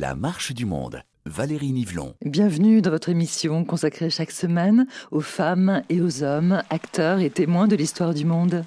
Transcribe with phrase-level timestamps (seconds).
[0.00, 1.02] La marche du monde.
[1.26, 2.14] Valérie Nivelon.
[2.24, 7.66] Bienvenue dans votre émission consacrée chaque semaine aux femmes et aux hommes, acteurs et témoins
[7.66, 8.64] de l'histoire du monde.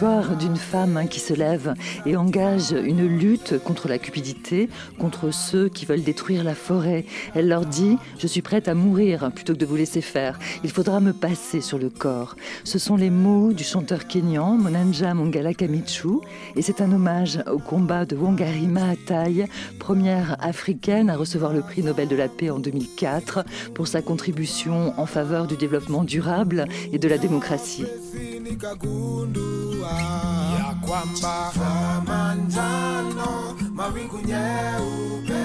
[0.00, 1.74] L'histoire d'une femme qui se lève
[2.06, 7.04] et engage une lutte contre la cupidité, contre ceux qui veulent détruire la forêt.
[7.34, 10.38] Elle leur dit Je suis prête à mourir plutôt que de vous laisser faire.
[10.64, 12.34] Il faudra me passer sur le corps.
[12.64, 16.20] Ce sont les mots du chanteur kényan Monanja Mongala Kamichu
[16.56, 21.82] et c'est un hommage au combat de Wangari Maathai, première africaine à recevoir le prix
[21.82, 26.98] Nobel de la paix en 2004 pour sa contribution en faveur du développement durable et
[26.98, 27.84] de la démocratie.
[30.58, 31.52] Ya kwamba
[32.06, 35.42] manjano mawingu nyeupe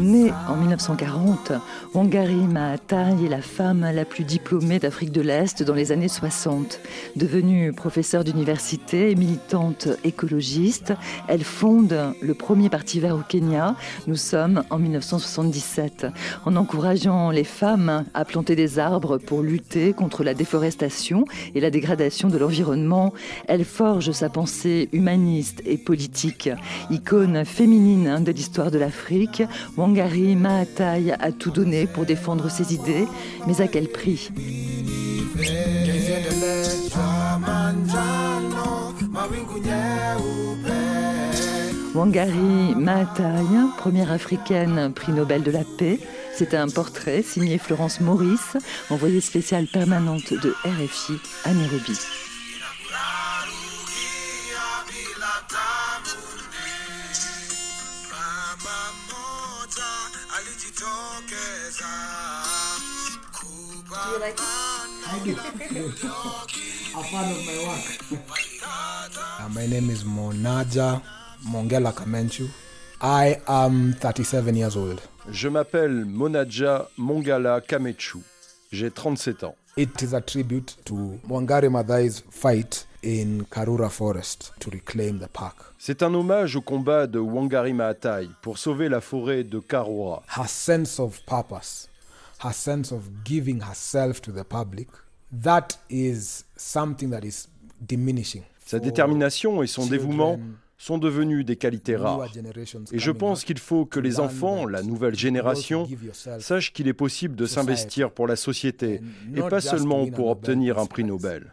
[0.00, 1.52] Née en 1940,
[1.92, 6.80] Wangari Maathai est la femme la plus diplômée d'Afrique de l'Est dans les années 60.
[7.16, 10.94] Devenue professeure d'université et militante écologiste,
[11.28, 13.76] elle fonde le premier parti vert au Kenya.
[14.06, 16.06] Nous sommes en 1977.
[16.46, 21.70] En encourageant les femmes à planter des arbres pour lutter contre la déforestation et la
[21.70, 23.12] dégradation de l'environnement,
[23.48, 26.48] elle forge sa pensée humaniste et politique.
[26.90, 29.42] Icône féminine de l'histoire de l'Afrique,
[29.90, 33.06] Maathai a tout donné pour défendre ses idées,
[33.46, 34.30] mais à quel prix?
[41.94, 43.44] Wangari Maathai,
[43.78, 45.98] première africaine prix Nobel de la paix,
[46.34, 48.56] c'est un portrait signé Florence Maurice,
[48.90, 51.14] envoyée spéciale permanente de RFI
[51.44, 51.98] à Nairobi.
[64.10, 64.40] You like it?
[64.40, 65.32] I do.
[65.32, 68.20] a fan of my work.
[69.40, 71.00] uh, my name is Monaja
[71.46, 72.48] Mongela Kamenchu.
[73.00, 75.00] I am 37 years old.
[75.30, 78.18] Je m'appelle Monaja Mongala Kamechu.
[78.72, 79.54] J'ai 37 ans.
[79.76, 85.56] It is a tribute to Wangari Maathai's fight in Karura Forest to reclaim the park.
[85.78, 90.22] C'est un hommage au combat de Wangari Maathai pour sauver la forêt de Karura.
[90.36, 91.88] Her sense of purpose
[92.44, 94.88] her sense of giving herself to the public,
[95.42, 97.48] that is something that is
[97.80, 98.42] diminishing.
[98.64, 100.38] Sa détermination et son dévouement
[100.80, 102.26] sont devenus des qualités rares.
[102.92, 105.86] Et je pense qu'il faut que les enfants, la nouvelle génération,
[106.38, 109.02] sachent qu'il est possible de s'investir pour la société
[109.34, 111.52] et pas seulement pour obtenir un prix Nobel.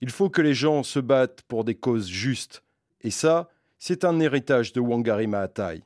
[0.00, 2.62] Il faut que les gens se battent pour des causes justes.
[3.02, 5.82] Et ça, c'est un héritage de Wangari Maathai.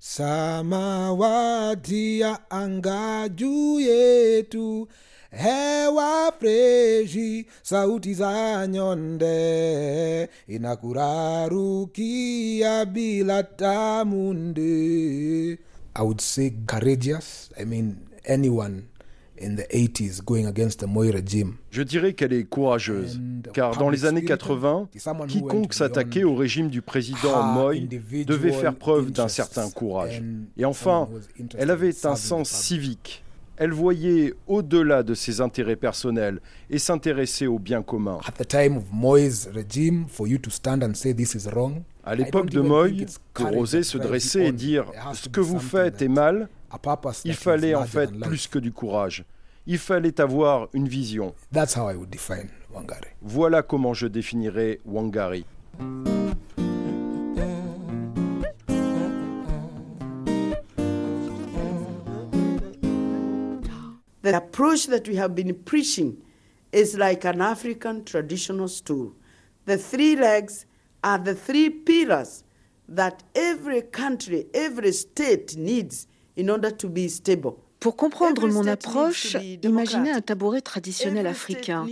[0.00, 4.88] Samawati ya anga juu yetu
[5.30, 14.62] hewa freshi sauti za nyonde inakurarukia bila tamunde
[15.94, 17.96] i would say courageous i mean
[18.28, 18.82] anyone
[21.70, 23.20] je dirais qu'elle est courageuse,
[23.52, 24.88] car dans les années 80,
[25.28, 27.80] quiconque s'attaquait au régime du président Moy
[28.26, 30.22] devait faire preuve d'un certain courage.
[30.56, 31.08] Et enfin,
[31.56, 33.22] elle avait un sens civique.
[33.60, 36.40] Elle voyait au-delà de ses intérêts personnels
[36.70, 38.18] et s'intéressait au bien commun.
[42.08, 43.04] À l'époque de Moy,
[43.34, 46.48] pour oser se dresser et dire ce que vous faites est mal,
[47.26, 49.26] il fallait en fait plus que du courage.
[49.66, 51.34] Il fallait avoir une vision.
[53.20, 55.44] Voilà comment je définirais Wangari.
[64.22, 66.16] The approach that we have been preaching
[66.72, 69.12] is like an African traditional stool.
[69.66, 70.64] The three legs
[71.02, 72.44] are the three pillars
[72.88, 76.06] that every country, every state needs
[76.36, 77.62] in order to be stable.
[77.80, 81.86] Pour comprendre mon approche, imaginez un tabouret traditionnel africain.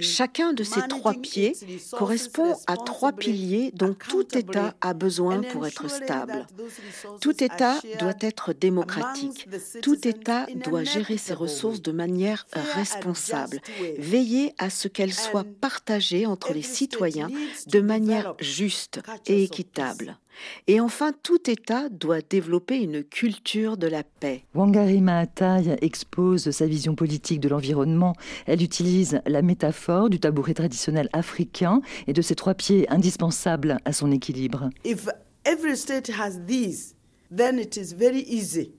[0.00, 1.56] Chacun de ces trois pieds
[1.92, 6.46] correspond à trois piliers dont tout État a besoin pour être stable.
[7.20, 9.48] Tout État doit être démocratique.
[9.80, 13.60] Tout État doit gérer ses ressources de manière responsable,
[13.98, 17.30] veiller à ce qu'elles soient partagées entre les citoyens
[17.68, 20.16] de manière juste et équitable.
[20.66, 24.44] Et enfin, tout État doit développer une culture de la paix.
[24.54, 28.14] Wangari Maathai expose sa vision politique de l'environnement.
[28.46, 33.92] Elle utilise la métaphore du tabouret traditionnel africain et de ses trois pieds indispensables à
[33.92, 34.70] son équilibre.
[34.84, 35.08] If
[35.44, 36.94] every state has these,
[37.34, 38.72] then it is very easy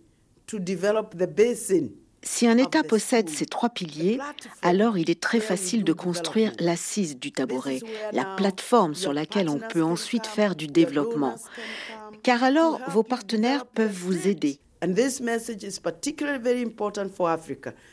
[0.48, 1.90] to develop the basin
[2.24, 4.20] si un État possède ces trois piliers,
[4.62, 7.80] alors il est très facile de construire l'assise du tabouret,
[8.12, 11.36] la plateforme sur laquelle on peut ensuite faire du développement.
[12.24, 14.60] Car alors, vos partenaires peuvent vous aider.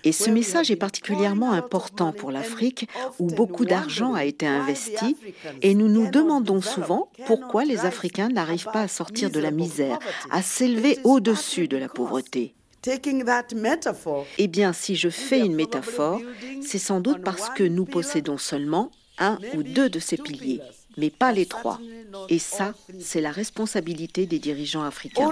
[0.04, 2.88] Et ce message est particulièrement important pour l'Afrique,
[3.20, 5.16] où beaucoup d'argent a été investi,
[5.62, 9.98] et nous nous demandons souvent pourquoi les Africains n'arrivent pas à sortir de la misère,
[10.30, 12.54] à s'élever au-dessus de la pauvreté.
[14.38, 16.20] Eh bien, si je fais une métaphore,
[16.62, 20.62] c'est sans doute parce que nous possédons seulement un ou deux de ces piliers,
[20.96, 21.78] mais pas les trois.
[22.28, 25.30] Et ça, c'est la responsabilité des dirigeants africains.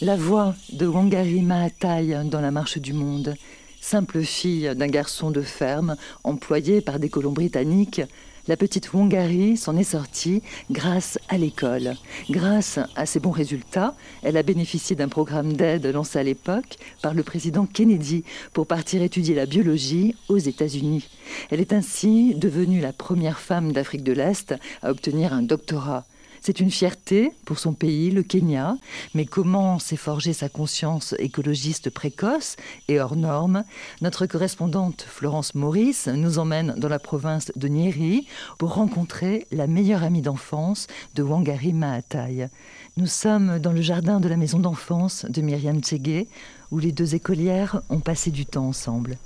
[0.00, 3.34] La voix de Wangari Maathai dans la marche du monde,
[3.80, 8.02] simple fille d'un garçon de ferme employé par des colons britanniques,
[8.48, 11.94] la petite Wongari s'en est sortie grâce à l'école.
[12.30, 17.14] Grâce à ses bons résultats, elle a bénéficié d'un programme d'aide lancé à l'époque par
[17.14, 21.08] le président Kennedy pour partir étudier la biologie aux États-Unis.
[21.50, 26.04] Elle est ainsi devenue la première femme d'Afrique de l'Est à obtenir un doctorat.
[26.46, 28.76] C'est une fierté pour son pays, le Kenya,
[29.14, 32.54] mais comment s'est forgée sa conscience écologiste précoce
[32.86, 33.64] et hors norme?
[34.00, 38.28] Notre correspondante Florence Maurice nous emmène dans la province de Nyeri
[38.58, 42.48] pour rencontrer la meilleure amie d'enfance de Wangari Maathai.
[42.96, 46.26] Nous sommes dans le jardin de la maison d'enfance de Myriam Tchege,
[46.70, 49.18] où les deux écolières ont passé du temps ensemble.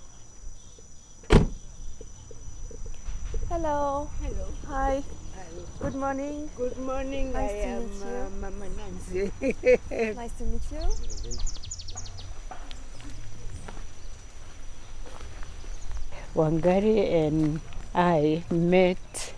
[3.51, 4.09] Hello.
[4.23, 4.47] Hello.
[4.71, 5.03] Hi.
[5.81, 6.49] Good morning.
[6.57, 7.33] Good morning.
[7.33, 8.07] Nice I to am meet you.
[8.07, 9.31] uh, Mama Nancy.
[10.15, 10.85] Nice to meet you.
[16.35, 17.61] Wangari and
[17.95, 19.33] I met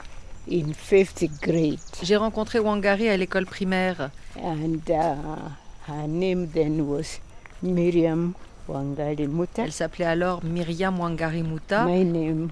[0.46, 4.10] in fifth grade, J'ai rencontré Wangari à l'école primaire.
[4.36, 5.50] and uh,
[5.86, 7.20] her name then was
[7.62, 8.34] Miriam
[8.68, 9.62] Wangari Muta.
[9.64, 12.50] Elle s'appelait alors Myriam Wangari Muta My name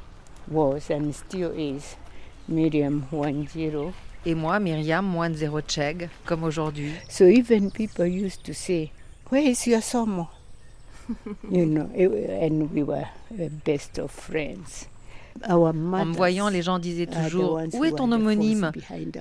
[0.50, 1.96] was and still is
[2.50, 3.92] Miriam Wanjiro.
[4.26, 6.92] et moi Myriam Mwanzero Cheg, comme aujourd'hui.
[7.08, 8.90] So even people used to say,
[9.30, 10.28] "Where is your Somo?"
[11.50, 12.10] you know, it-
[12.42, 14.86] and we were uh, best of friends.
[15.48, 18.72] En me voyant, les gens disaient toujours Où est ton homonyme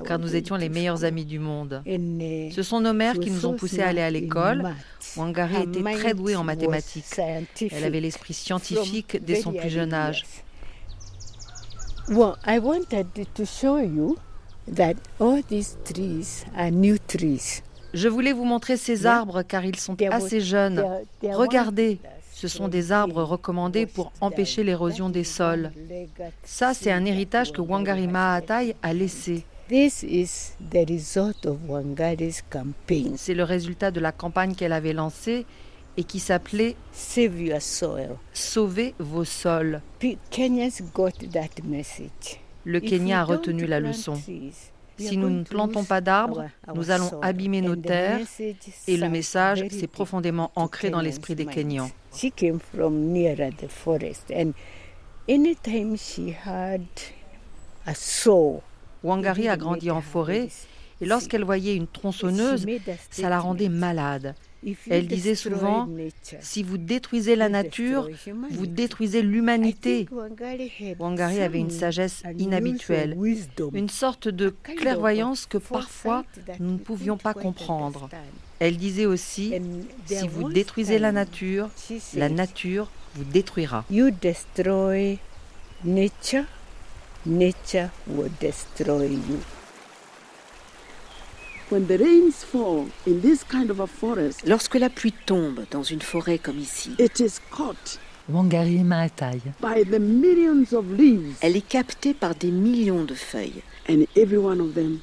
[0.05, 1.81] car nous étions les meilleurs amis du monde.
[1.85, 4.73] Ce sont nos mères qui nous ont poussés à aller à l'école.
[5.15, 7.05] Wangari était très douée en mathématiques.
[7.71, 10.25] Elle avait l'esprit scientifique dès son plus jeune âge.
[12.09, 12.17] Years.
[12.17, 14.17] Well, I wanted to show you
[14.67, 17.63] that all these trees are new trees.
[17.93, 20.83] Je voulais vous montrer ces arbres car ils sont assez jeunes.
[21.23, 21.99] Regardez,
[22.33, 25.71] ce sont des arbres recommandés pour empêcher l'érosion des sols.
[26.43, 29.43] Ça, c'est un héritage que Wangari Maathai a laissé.
[29.67, 33.15] This is the result of Wangari's campaign.
[33.17, 35.45] C'est le résultat de la campagne qu'elle avait lancée
[35.99, 38.15] et qui s'appelait Save your soil.
[38.33, 39.81] Sauver vos sols.
[39.99, 42.39] Pe- Kenyans got that message.
[42.63, 44.15] Le Kenya a retenu la leçon.
[44.15, 48.19] Si nous ne to plantons pas d'arbres, nous allons abîmer nos terres
[48.87, 51.83] et le message s'est profondément ancré dans l'esprit des Kenyans' Kenyans.
[51.83, 51.93] minds.
[52.17, 54.51] She came from nearer the forest and
[55.27, 56.81] anytime she had
[57.85, 58.61] a saw
[59.03, 60.49] Wangari a grandi en forêt
[61.01, 62.65] et lorsqu'elle voyait une tronçonneuse,
[63.11, 64.35] ça la rendait malade.
[64.89, 65.87] Elle disait souvent,
[66.41, 68.09] Si vous détruisez la nature,
[68.51, 70.07] vous détruisez l'humanité.
[70.99, 73.17] Wangari avait une sagesse inhabituelle,
[73.73, 76.25] une sorte de clairvoyance que parfois
[76.59, 78.09] nous ne pouvions pas comprendre.
[78.59, 79.53] Elle disait aussi,
[80.05, 81.69] si vous détruisez la nature,
[82.15, 83.85] la nature vous détruira.
[83.89, 85.17] You destroy
[85.83, 86.45] nature,
[87.25, 89.19] nature will destroy you.
[89.25, 89.27] When the rains fall in this kind
[90.79, 91.58] of a forest,
[94.45, 97.99] Lorsque la pluie tombe dans une forêt comme ici, it is caught
[98.29, 99.39] Wangari Maathai.
[99.59, 103.63] by the millions of leaves, elle est captée par des millions de feuilles.
[103.87, 105.01] and every one of them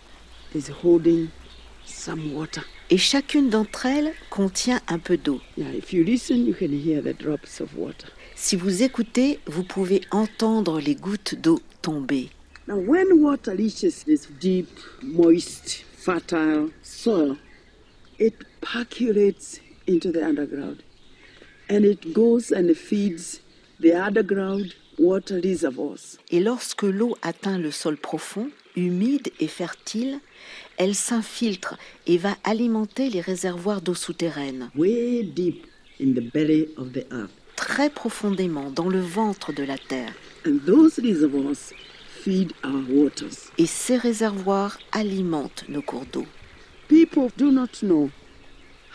[0.55, 1.29] is holding
[1.85, 2.63] some water.
[2.91, 5.41] Et chacune d'entre elles contient un peu d'eau.
[5.57, 8.07] Yeah, if you listen, you can hear the drops of water.
[8.37, 12.31] Si vous écoutez, vous pouvez entendre les gouttes d'eau tomber.
[12.69, 14.69] Now, when water reaches this deep,
[15.03, 17.37] moist, fertile soil,
[18.21, 19.59] it percolates
[19.89, 20.85] into the underground
[21.69, 23.41] and it goes and feeds
[23.81, 26.19] the underground water reservoirs.
[26.31, 30.21] Et lorsque l'eau atteint le sol profond, humide et fertile,
[30.77, 34.71] elle s'infiltre et va alimenter les réservoirs d'eau souterraine.
[37.57, 40.13] Très profondément dans le ventre de la terre.
[42.29, 46.27] Et ces réservoirs alimentent nos cours d'eau.
[46.89, 48.11] People do not know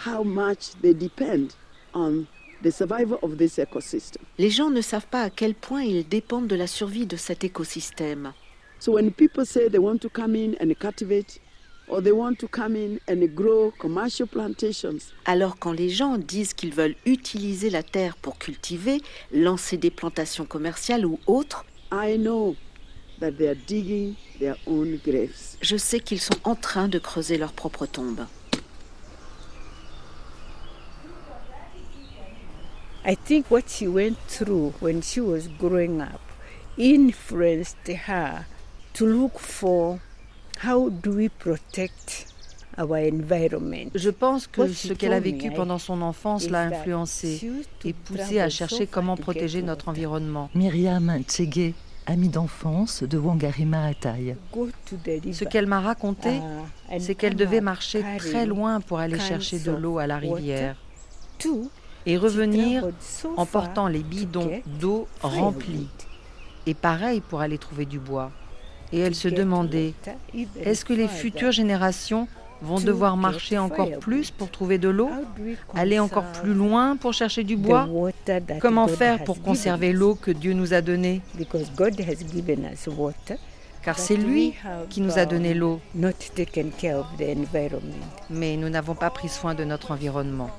[0.06, 1.56] how much they depend
[1.94, 2.26] on
[2.62, 4.22] the survival of this ecosystem.
[4.38, 7.44] Les gens ne savent pas à quel point ils dépendent de la survie de cet
[7.44, 8.34] écosystème.
[8.80, 11.40] So when people say they want to come in and cultivate
[11.88, 15.14] or they want to come in and grow commercial plantations.
[15.26, 19.02] Alors quand les gens disent qu'ils veulent utiliser la terre pour cultiver,
[19.34, 22.56] lancer des plantations commerciales ou autres, I know
[25.62, 28.26] Je sais qu'ils sont en train de creuser leur propre tombe.
[33.04, 36.22] I think what she went through when she was growing up
[36.78, 38.46] influenced her
[38.94, 40.00] to look for
[40.60, 42.28] how do we protect
[42.78, 43.92] our environment.
[43.96, 47.42] Je pense que ce qu'elle a vécu pendant son enfance l'a influencée
[47.84, 50.50] et poussée à chercher comment protéger notre environnement.
[50.54, 51.74] Myriam Tsege,
[52.06, 54.36] amie d'enfance de Wangarima Atai.
[55.32, 56.42] Ce qu'elle m'a raconté,
[57.00, 60.76] c'est qu'elle devait marcher très loin pour aller chercher de l'eau à la rivière
[62.06, 62.88] et revenir
[63.38, 65.88] en portant les bidons d'eau remplis.
[66.66, 68.32] Et pareil pour aller trouver du bois.
[68.94, 69.94] Et elle se demandait,
[70.60, 72.28] est-ce que les futures générations
[72.62, 75.10] vont devoir marcher encore plus pour trouver de l'eau,
[75.76, 77.88] aller encore plus loin pour chercher du bois.
[78.60, 81.22] Comment faire pour conserver l'eau que Dieu nous a donnée?
[83.84, 84.54] Car c'est lui
[84.90, 85.80] qui nous a donné l'eau.
[88.30, 90.52] Mais nous n'avons pas pris soin de notre environnement.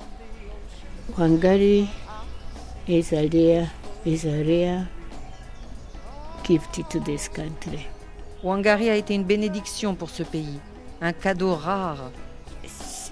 [8.43, 10.59] Wangari a été une bénédiction pour ce pays,
[11.03, 12.11] un cadeau rare.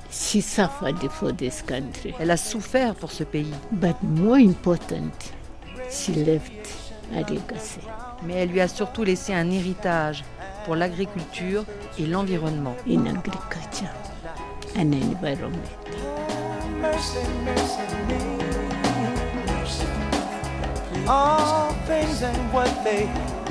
[0.09, 2.13] She suffered for this country.
[2.19, 3.53] Elle a souffert pour ce pays.
[3.71, 5.11] But more important,
[5.89, 6.51] she left
[7.13, 7.81] a legacy.
[8.23, 10.23] Mais elle lui a surtout laissé un héritage
[10.65, 11.65] pour l'agriculture
[11.99, 12.75] et l'environnement.
[12.87, 13.89] In agriculture
[14.77, 15.57] and environment.
[16.79, 18.37] mercy, mercy me.
[19.47, 19.85] Mercy,
[21.07, 23.09] All things and what they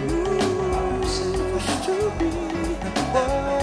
[0.08, 3.59] used to be.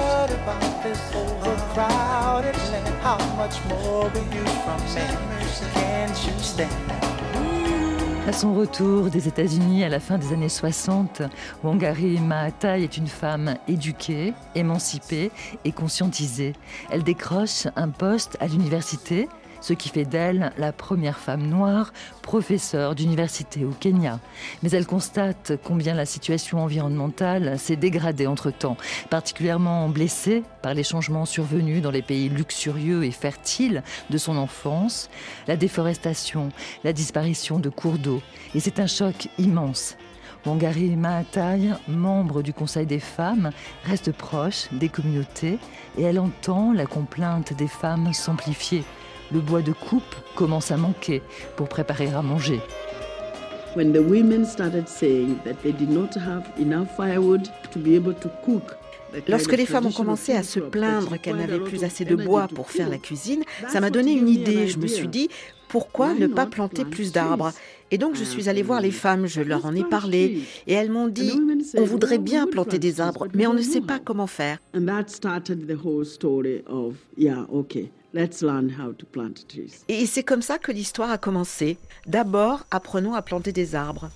[8.27, 11.21] À son retour des États-Unis à la fin des années 60,
[11.63, 15.31] Wangari Maathai est une femme éduquée, émancipée
[15.63, 16.51] et conscientisée.
[16.89, 19.29] Elle décroche un poste à l'université
[19.61, 24.19] ce qui fait d'elle la première femme noire professeure d'université au Kenya.
[24.63, 28.77] Mais elle constate combien la situation environnementale s'est dégradée entre-temps,
[29.09, 35.09] particulièrement blessée par les changements survenus dans les pays luxurieux et fertiles de son enfance,
[35.47, 36.49] la déforestation,
[36.83, 38.21] la disparition de cours d'eau.
[38.55, 39.95] Et c'est un choc immense.
[40.45, 43.51] Wangari Maathai, membre du Conseil des femmes,
[43.83, 45.59] reste proche des communautés
[45.97, 48.83] et elle entend la complainte des femmes s'amplifier
[49.31, 51.21] le bois de coupe commence à manquer
[51.55, 52.59] pour préparer à manger.
[59.27, 62.69] Lorsque les femmes ont commencé à se plaindre qu'elles n'avaient plus assez de bois pour
[62.69, 64.67] faire la cuisine, ça m'a donné une idée.
[64.67, 65.29] Je me suis dit,
[65.69, 67.51] pourquoi ne pas planter plus d'arbres
[67.91, 70.91] Et donc je suis allée voir les femmes, je leur en ai parlé, et elles
[70.91, 71.39] m'ont dit,
[71.75, 74.59] on voudrait bien planter des arbres, mais on ne sait pas comment faire.
[79.87, 81.77] Et c'est comme ça que l'histoire a commencé.
[82.05, 84.09] D'abord, apprenons à planter des arbres.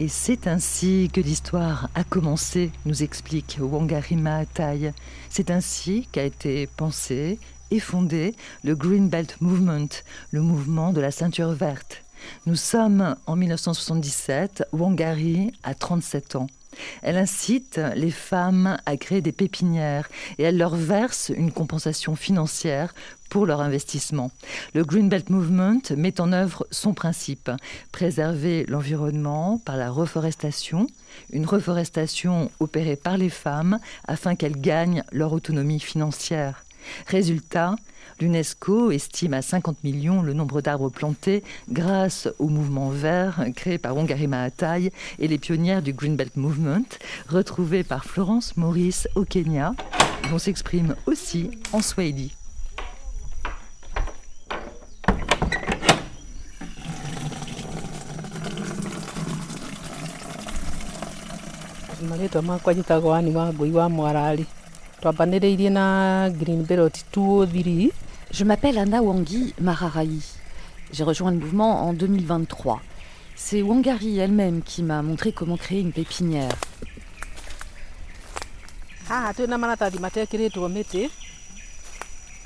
[0.00, 4.92] Et c'est ainsi que l'histoire a commencé, nous explique Wangari Maathai.
[5.28, 9.88] C'est ainsi qu'a été pensé et fondé le Green Belt Movement,
[10.30, 12.04] le mouvement de la ceinture verte.
[12.46, 16.46] Nous sommes en 1977, Wangari a 37 ans.
[17.02, 20.08] Elle incite les femmes à créer des pépinières
[20.38, 22.94] et elle leur verse une compensation financière
[23.28, 24.30] pour leur investissement.
[24.74, 27.50] Le Green Belt Movement met en œuvre son principe,
[27.92, 30.86] préserver l'environnement par la reforestation,
[31.32, 36.64] une reforestation opérée par les femmes afin qu'elles gagnent leur autonomie financière.
[37.06, 37.76] Résultat,
[38.20, 43.94] L'UNESCO estime à 50 millions le nombre d'arbres plantés grâce au mouvement vert créé par
[43.96, 46.84] Wangari Maathai et les pionnières du Green Belt Movement,
[47.28, 49.72] retrouvés par Florence Maurice au Kenya,
[50.30, 52.32] dont s'exprime aussi en Swahili.
[68.30, 70.08] Je m'appelle Anna Wangi Mararai.
[70.92, 72.80] J'ai rejoint le mouvement en 2023.
[73.34, 76.52] C'est Wangari elle-même qui m'a montré comment créer une pépinière.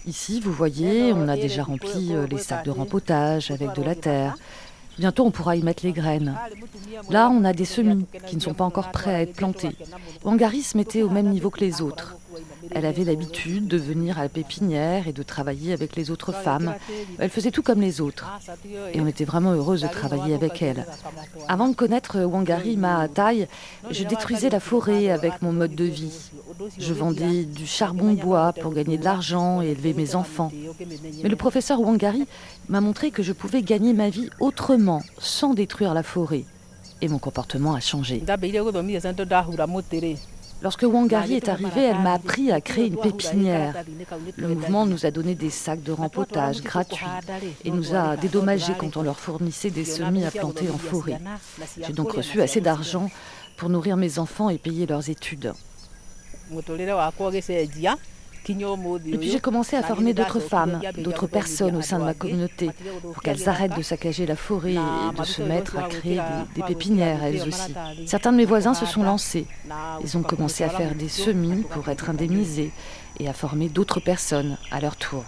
[0.07, 3.97] Ici, vous voyez, on a déjà rempli euh, les sacs de rempotage avec de la
[3.97, 4.37] terre.
[4.99, 6.37] Bientôt, on pourra y mettre les graines.
[7.11, 9.77] Là, on a des semis qui ne sont pas encore prêts à être plantés.
[10.23, 12.17] Wangari se mettait au même niveau que les autres.
[12.71, 16.75] Elle avait l'habitude de venir à la pépinière et de travailler avec les autres femmes.
[17.19, 18.27] Elle faisait tout comme les autres.
[18.93, 20.87] Et on était vraiment heureuse de travailler avec elle.
[21.49, 23.49] Avant de connaître Wangari Maatai,
[23.91, 26.31] je détruisais la forêt avec mon mode de vie.
[26.79, 30.53] Je vendais du charbon bois pour gagner de l'argent et élever mes enfants.
[31.23, 32.27] Mais le professeur Wangari
[32.69, 36.45] m'a montré que je pouvais gagner ma vie autrement, sans détruire la forêt.
[37.01, 38.23] Et mon comportement a changé.
[40.63, 43.75] Lorsque Wangari est arrivée, elle m'a appris à créer une pépinière.
[44.37, 47.07] Le mouvement nous a donné des sacs de rempotage gratuits
[47.65, 51.21] et nous a dédommagés quand on leur fournissait des semis à planter en forêt.
[51.85, 53.11] J'ai donc reçu assez d'argent
[53.57, 55.53] pour nourrir mes enfants et payer leurs études.
[58.49, 62.71] Et puis j'ai commencé à former d'autres femmes, d'autres personnes au sein de ma communauté,
[63.03, 66.21] pour qu'elles arrêtent de saccager la forêt et de se mettre à créer
[66.55, 67.75] des, pépinières elles aussi.
[68.07, 69.47] Certains de mes voisins se sont lancés.
[70.03, 72.73] Ils ont commencé à faire des semis pour être indemnisés
[73.21, 75.25] et à former d'autres personnes à leur tour.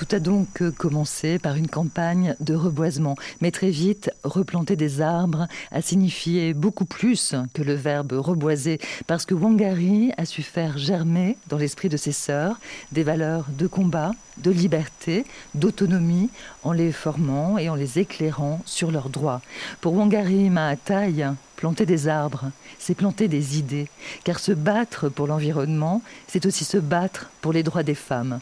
[0.00, 5.46] Tout a donc commencé par une campagne de reboisement, mais très vite, replanter des arbres
[5.70, 11.36] a signifié beaucoup plus que le verbe reboiser, parce que Wangari a su faire germer
[11.48, 12.58] dans l'esprit de ses sœurs
[12.92, 16.30] des valeurs de combat, de liberté, d'autonomie,
[16.62, 19.42] en les formant et en les éclairant sur leurs droits.
[19.82, 23.88] Pour Wangari Maatai, planter des arbres, c'est planter des idées,
[24.24, 28.40] car se battre pour l'environnement, c'est aussi se battre pour les droits des femmes.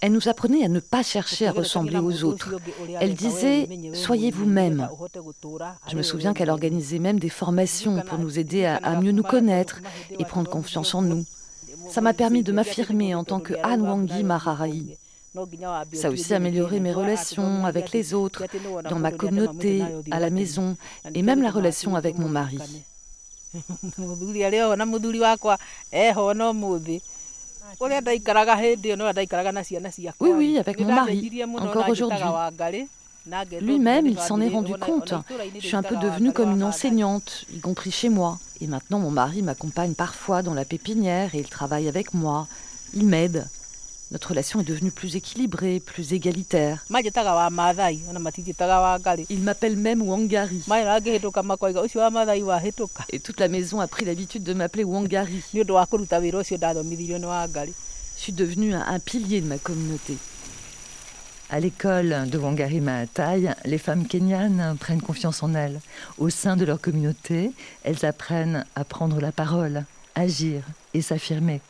[0.00, 2.54] Elle nous apprenait à ne pas chercher à ressembler aux autres.
[3.00, 4.88] Elle disait Soyez vous-même.
[5.88, 9.80] Je me souviens qu'elle organisait même des formations pour nous aider à, mieux nous connaître
[10.18, 11.24] et prendre confiance en nous.
[11.90, 14.96] Ça m'a permis de m'affirmer en tant que Anne Wangi Mararai.
[15.94, 18.44] Ça a aussi amélioré mes relations avec les autres,
[18.88, 20.76] dans ma communauté, à la maison,
[21.14, 22.58] et même la relation avec mon mari.
[30.20, 32.18] Oui, oui, avec mon mari, encore aujourd'hui.
[33.60, 35.14] Lui-même, il s'en est rendu compte.
[35.54, 38.38] Je suis un peu devenue comme une enseignante, y compris chez moi.
[38.60, 42.46] Et maintenant, mon mari m'accompagne parfois dans la pépinière et il travaille avec moi.
[42.94, 43.46] Il m'aide.
[44.12, 46.84] Notre relation est devenue plus équilibrée, plus égalitaire.
[49.30, 50.62] Il m'appelle même Wangari.
[53.10, 55.42] Et toute la maison a pris l'habitude de m'appeler Wangari.
[55.54, 55.60] Je
[58.16, 60.18] suis devenue un, un pilier de ma communauté.
[61.48, 65.80] À l'école de Wangari Maatai, les femmes kenyanes prennent confiance en elles.
[66.18, 71.62] Au sein de leur communauté, elles apprennent à prendre la parole, agir et s'affirmer.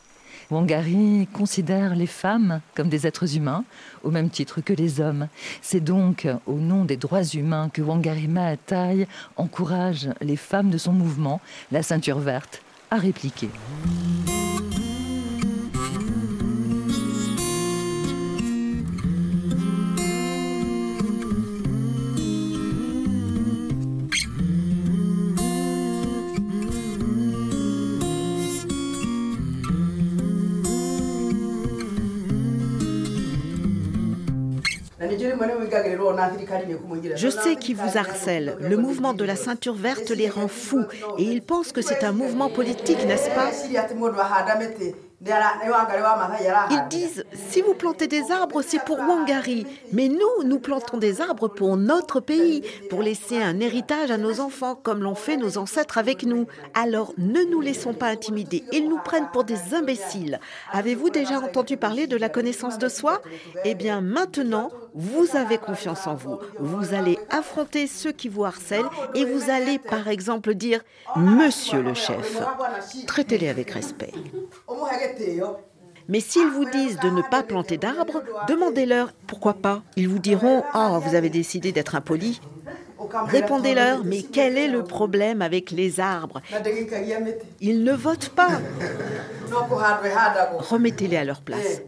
[0.49, 3.63] Wangari considère les femmes comme des êtres humains,
[4.03, 5.27] au même titre que les hommes.
[5.61, 10.93] C'est donc au nom des droits humains que Wangari Maatai encourage les femmes de son
[10.93, 13.49] mouvement, la ceinture verte, à répliquer.
[37.15, 38.57] Je sais qu'ils vous harcèlent.
[38.59, 40.85] Le mouvement de la ceinture verte les rend fous
[41.17, 43.51] et ils pensent que c'est un mouvement politique, n'est-ce pas?
[46.69, 49.65] Ils disent, si vous plantez des arbres, c'est pour Wangari.
[49.93, 54.41] Mais nous, nous plantons des arbres pour notre pays, pour laisser un héritage à nos
[54.41, 56.45] enfants, comme l'ont fait nos ancêtres avec nous.
[56.73, 58.65] Alors, ne nous laissons pas intimider.
[58.73, 60.41] Ils nous prennent pour des imbéciles.
[60.73, 63.21] Avez-vous déjà entendu parler de la connaissance de soi?
[63.63, 66.37] Eh bien, maintenant, vous avez confiance en vous.
[66.59, 70.81] Vous allez affronter ceux qui vous harcèlent et vous allez, par exemple, dire
[71.15, 72.37] Monsieur le chef.
[73.07, 74.11] Traitez-les avec respect.
[76.09, 79.81] Mais s'ils vous disent de ne pas planter d'arbres, demandez-leur pourquoi pas?
[79.95, 82.41] Ils vous diront Oh, vous avez décidé d'être impoli.
[83.27, 86.41] Répondez-leur Mais quel est le problème avec les arbres?
[87.61, 88.49] Ils ne votent pas.
[90.59, 91.81] Remettez-les à leur place.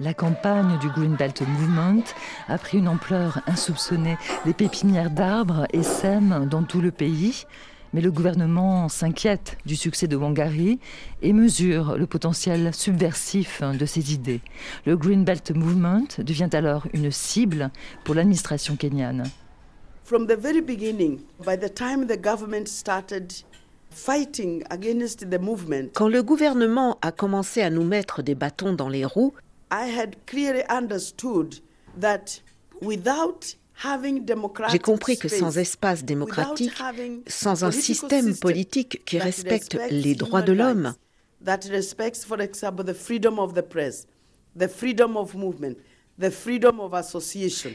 [0.00, 2.02] La campagne du Green Belt Movement
[2.48, 4.16] a pris une ampleur insoupçonnée.
[4.44, 7.46] Les pépinières d'arbres essaiment dans tout le pays.
[7.92, 10.80] Mais le gouvernement s'inquiète du succès de Wangari
[11.22, 14.40] et mesure le potentiel subversif de ses idées.
[14.84, 17.70] Le Green Belt Movement devient alors une cible
[18.02, 19.22] pour l'administration kenyane.
[20.02, 23.32] From the very beginning, by the time the government started
[23.90, 28.88] fighting against the movement, quand le gouvernement a commencé à nous mettre des bâtons dans
[28.88, 29.32] les roues,
[34.70, 36.72] J'ai compris que sans espace démocratique,
[37.26, 40.94] sans un système politique qui respecte les droits de l'homme,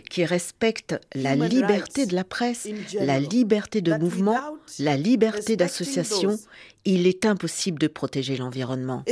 [0.10, 4.40] qui respecte la liberté de la presse, la liberté de mouvement,
[4.80, 6.38] la liberté d'association,
[6.86, 9.04] il est impossible de protéger l'environnement.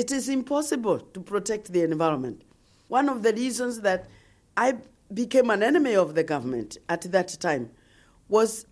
[2.90, 4.04] One of the reasons that
[4.56, 4.74] I
[5.14, 7.70] became an enemy of the government at that time
[8.30, 8.66] was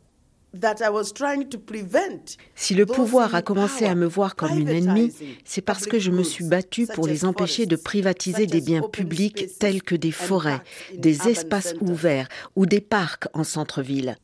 [2.56, 5.12] Si le pouvoir a commencé à me voir comme une ennemie,
[5.44, 9.58] c'est parce que je me suis battue pour les empêcher de privatiser des biens publics
[9.60, 10.62] tels que des forêts,
[10.94, 14.18] des espaces ouverts ou des parcs en centre-ville.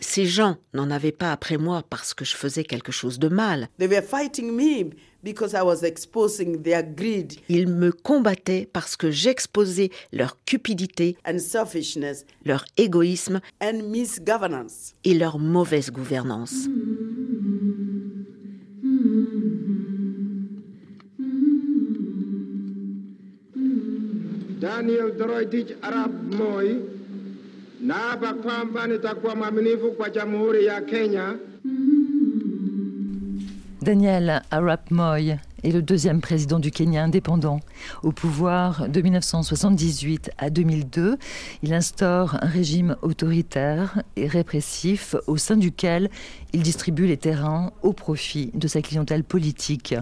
[0.00, 3.68] Ces gens n'en avaient pas après moi parce que je faisais quelque chose de mal.
[7.48, 11.16] Ils me combattaient parce que j'exposais leur cupidité,
[12.44, 13.40] leur égoïsme
[15.04, 16.68] et leur mauvaise gouvernance.
[24.60, 25.12] Daniel
[25.82, 26.94] Arab Moi
[28.42, 31.34] kwamba nitakuwa mwaminifu kwa Jamhuri ya Kenya
[33.84, 35.20] Daniel Arap Moi
[35.62, 37.60] est le deuxième président du Kenya indépendant.
[38.02, 41.18] Au pouvoir de 1978 à 2002,
[41.62, 46.08] il instaure un régime autoritaire et répressif au sein duquel
[46.54, 49.94] il distribue les terrains au profit de sa clientèle politique.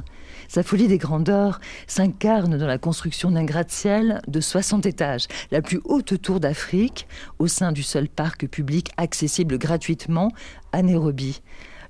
[0.46, 5.80] Sa folie des grandeurs s'incarne dans la construction d'un gratte-ciel de 60 étages, la plus
[5.86, 7.08] haute tour d'Afrique,
[7.40, 10.30] au sein du seul parc public accessible gratuitement
[10.70, 11.42] à Nairobi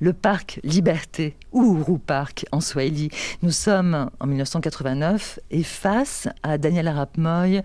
[0.03, 3.09] le parc Liberté, ou Uhuru Park en Swahili.
[3.43, 7.63] Nous sommes en 1989 et face à Daniel Arap Moy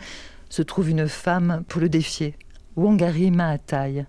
[0.48, 2.36] se trouve une femme pour le défier.
[2.78, 4.06] Wangari Maatai.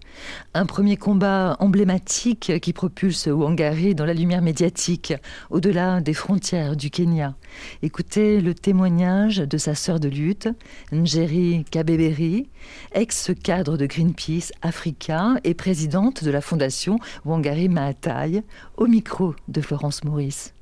[0.53, 5.15] Un premier combat emblématique qui propulse Wangari dans la lumière médiatique,
[5.49, 7.35] au-delà des frontières du Kenya.
[7.83, 10.51] Écoutez le témoignage de sa sœur de lutte,
[10.93, 12.51] Njeri Kabeberi,
[12.93, 18.43] ex-cadre de Greenpeace Africa et présidente de la fondation Wangari Maatai,
[18.77, 20.53] au micro de Florence Maurice.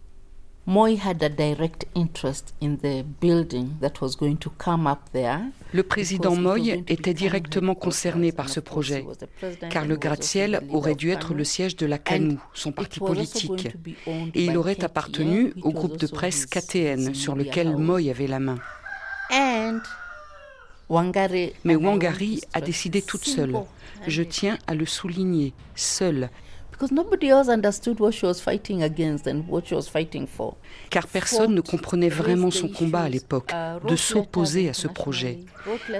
[0.66, 0.96] Le
[5.82, 9.06] président Moy était directement concerné par ce projet,
[9.70, 13.68] car le gratte-ciel aurait dû être le siège de la CANU, son parti politique,
[14.34, 18.58] et il aurait appartenu au groupe de presse KTN sur lequel Moy avait la main.
[21.64, 23.54] Mais Wangari a décidé toute seule.
[24.06, 26.30] Je tiens à le souligner, seule,
[30.90, 35.40] car personne ne comprenait vraiment son combat à l'époque, uh, de s'opposer à ce projet.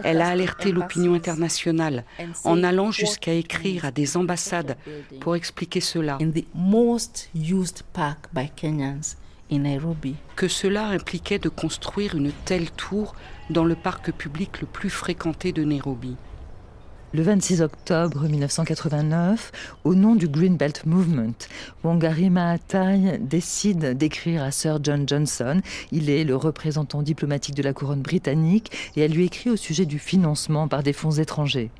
[0.04, 2.04] Elle a alerté l'opinion internationale
[2.44, 4.76] en allant jusqu'à écrire à des ambassades
[5.20, 6.18] pour expliquer cela.
[10.34, 13.14] Que cela impliquait de construire une telle tour
[13.50, 16.16] dans le parc public le plus fréquenté de Nairobi.
[17.14, 19.53] Le 26 octobre 1989,
[19.85, 21.37] au nom du Green Belt Movement,
[21.85, 25.61] Wangari Maatai décide d'écrire à Sir John Johnson.
[25.92, 29.87] Il est le représentant diplomatique de la couronne britannique et elle lui écrit au sujet
[29.87, 31.71] du financement par des fonds étrangers.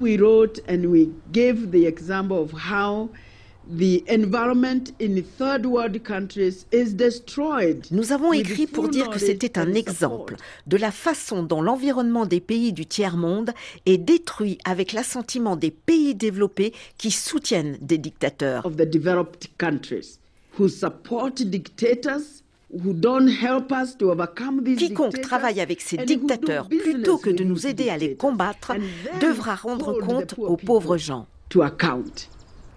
[0.00, 3.10] We wrote and we gave the example of how
[7.90, 12.40] nous avons écrit pour dire que c'était un exemple de la façon dont l'environnement des
[12.40, 13.52] pays du tiers-monde
[13.86, 18.70] est détruit avec l'assentiment des pays développés qui soutiennent des dictateurs.
[24.76, 28.72] Quiconque travaille avec ces dictateurs plutôt que de nous aider à les combattre
[29.20, 31.26] devra rendre compte aux pauvres gens.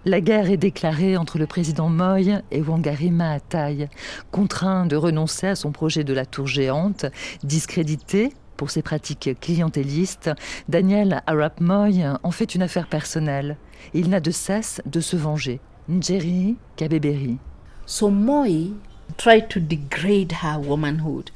[0.06, 3.90] La guerre est déclarée entre le président Moy et Wangari Maatai.
[4.30, 7.04] Contraint de renoncer à son projet de la tour géante,
[7.42, 10.30] discrédité pour ses pratiques clientélistes,
[10.70, 13.58] Daniel Arap Moy en fait une affaire personnelle.
[13.92, 15.60] Il n'a de cesse de se venger.
[15.90, 17.36] Njeri Kabeberi.
[17.84, 18.72] So Moy
[19.18, 21.30] tried to degrade her womanhood,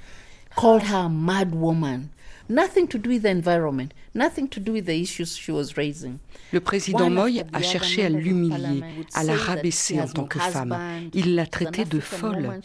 [0.56, 2.08] called her mad woman.
[2.48, 6.18] Nothing to do with the environment, nothing to do with the issues she was raising.
[6.52, 8.82] Le président Moy a cherché à l'humilier,
[9.14, 10.76] à la rabaisser en tant que femme.
[11.14, 12.60] Il l'a traitée de folle.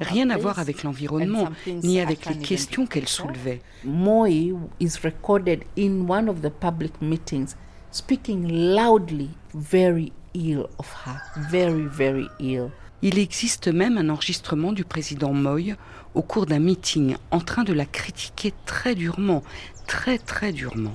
[0.00, 3.60] Rien à voir avec l'environnement, ni avec les questions qu'elle soulevait.
[3.84, 7.54] Moy is recorded in one of the public meetings
[7.90, 12.70] speaking loudly very ill of her, very very ill.
[13.00, 15.76] Il existe même un enregistrement du président Moy
[16.18, 19.44] au cours d'un meeting en train de la critiquer très durement,
[19.86, 20.92] très très durement.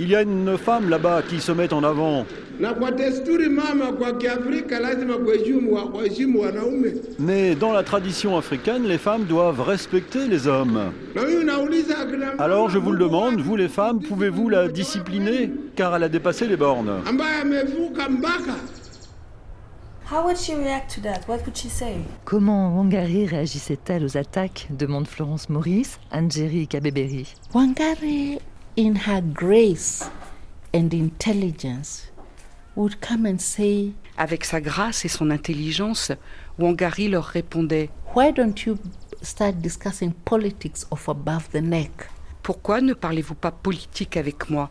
[0.00, 2.26] Il y a une femme là-bas qui se met en avant.
[7.20, 10.92] Mais dans la tradition africaine, les femmes doivent respecter les hommes.
[12.40, 15.52] Alors je vous le demande, vous les femmes, pouvez-vous la discipliner?
[15.76, 16.90] Car elle a dépassé les bornes
[22.24, 24.66] Comment Wangari réagissait-elle aux attaques?
[24.70, 27.34] demande Florence Maurice, Angérie Kabeberi.
[27.52, 28.38] Wangari,
[28.78, 30.10] in her grace
[30.74, 32.10] and intelligence,
[32.74, 36.10] would come and say, avec sa grâce et son intelligence,
[36.58, 37.90] Wangari leur répondait.
[38.16, 38.78] Why don't you
[39.20, 42.08] start discussing politics of above the neck?
[42.42, 44.70] Pourquoi ne parlez-vous pas politique avec moi?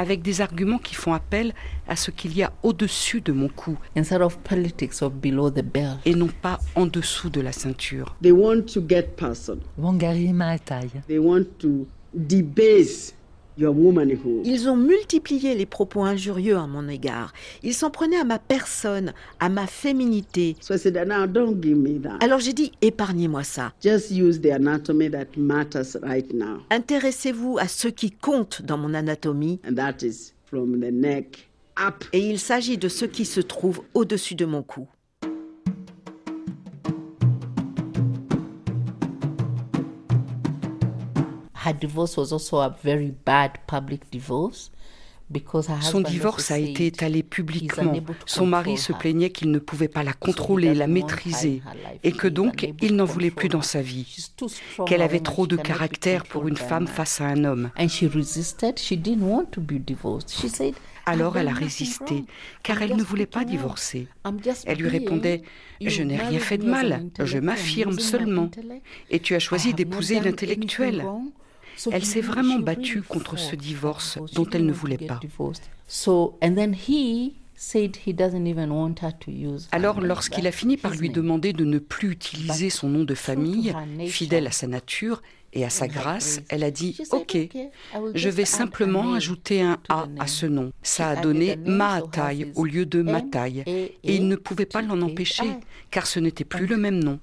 [0.00, 1.52] Avec des arguments qui font appel
[1.86, 5.62] à ce qu'il y a au-dessus de mon cou Instead of politics of below the
[5.62, 5.98] belt.
[6.06, 8.16] et non pas en dessous de la ceinture.
[8.22, 9.58] They want to get person.
[9.78, 10.88] Wangari Maathai.
[11.06, 13.12] They want to debase
[14.44, 17.32] ils ont multiplié les propos injurieux à mon égard.
[17.62, 20.56] Ils s'en prenaient à ma personne, à ma féminité.
[22.20, 23.72] Alors j'ai dit, épargnez-moi ça.
[26.70, 29.60] Intéressez-vous à ce qui compte dans mon anatomie.
[32.12, 34.88] Et il s'agit de ce qui se trouve au-dessus de mon cou.
[45.80, 47.92] Son divorce a été étalé publiquement.
[48.26, 51.62] Son mari se plaignait qu'il ne pouvait pas la contrôler, la maîtriser,
[52.02, 54.30] et que donc il n'en voulait plus dans sa vie,
[54.86, 57.70] qu'elle avait trop de caractère pour une femme face à un homme.
[61.06, 62.24] Alors elle a résisté,
[62.62, 64.08] car elle ne voulait pas divorcer.
[64.66, 65.42] Elle lui répondait
[65.80, 68.50] Je n'ai rien fait de mal, je m'affirme seulement.
[69.10, 71.04] Et tu as choisi d'épouser l'intellectuel.
[71.92, 75.20] Elle s'est vraiment battue contre ce divorce dont elle ne voulait pas.
[79.72, 83.74] Alors, lorsqu'il a fini par lui demander de ne plus utiliser son nom de famille,
[84.06, 85.20] fidèle à sa nature
[85.52, 87.36] et à sa grâce, elle a dit Ok,
[88.14, 90.72] je vais simplement ajouter un A à ce nom.
[90.82, 95.50] Ça a donné Maatai au lieu de Matai, et il ne pouvait pas l'en empêcher,
[95.90, 97.18] car ce n'était plus le même nom.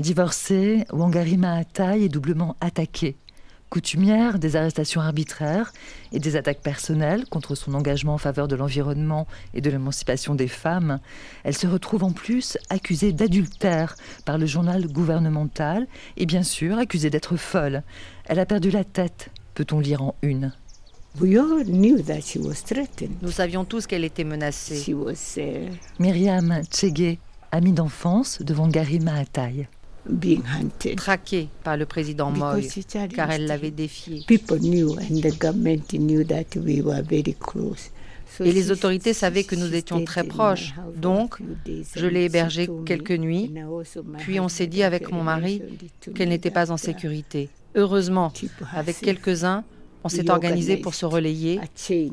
[0.00, 3.16] Divorcée, Wangari Maathai est doublement attaquée.
[3.70, 5.72] Coutumière des arrestations arbitraires
[6.12, 10.48] et des attaques personnelles contre son engagement en faveur de l'environnement et de l'émancipation des
[10.48, 10.98] femmes,
[11.44, 17.10] elle se retrouve en plus accusée d'adultère par le journal gouvernemental et bien sûr accusée
[17.10, 17.84] d'être folle.
[18.26, 20.52] Elle a perdu la tête, peut-on lire en une.
[21.20, 22.00] Nous
[23.30, 24.84] savions tous qu'elle était menacée.
[24.88, 27.18] Uh, Myriam Tchege,
[27.52, 28.52] amie d'enfance de
[30.06, 32.68] Wangari Maathai traquée par le président Moy,
[33.14, 34.24] car elle l'avait défié.
[38.40, 40.74] Et les autorités savaient que nous étions très proches.
[40.96, 41.38] Donc,
[41.94, 43.52] je l'ai hébergée quelques nuits.
[44.18, 45.62] Puis on s'est dit avec mon mari
[46.14, 47.48] qu'elle n'était pas en sécurité.
[47.74, 48.32] Heureusement,
[48.72, 49.64] avec quelques-uns,
[50.04, 51.60] on s'est organisé pour se relayer.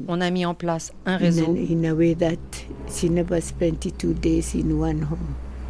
[0.08, 1.56] On a mis en place un réseau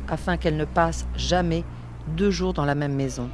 [0.08, 1.64] afin qu'elle ne passe jamais
[2.08, 3.30] deux jours dans la même maison.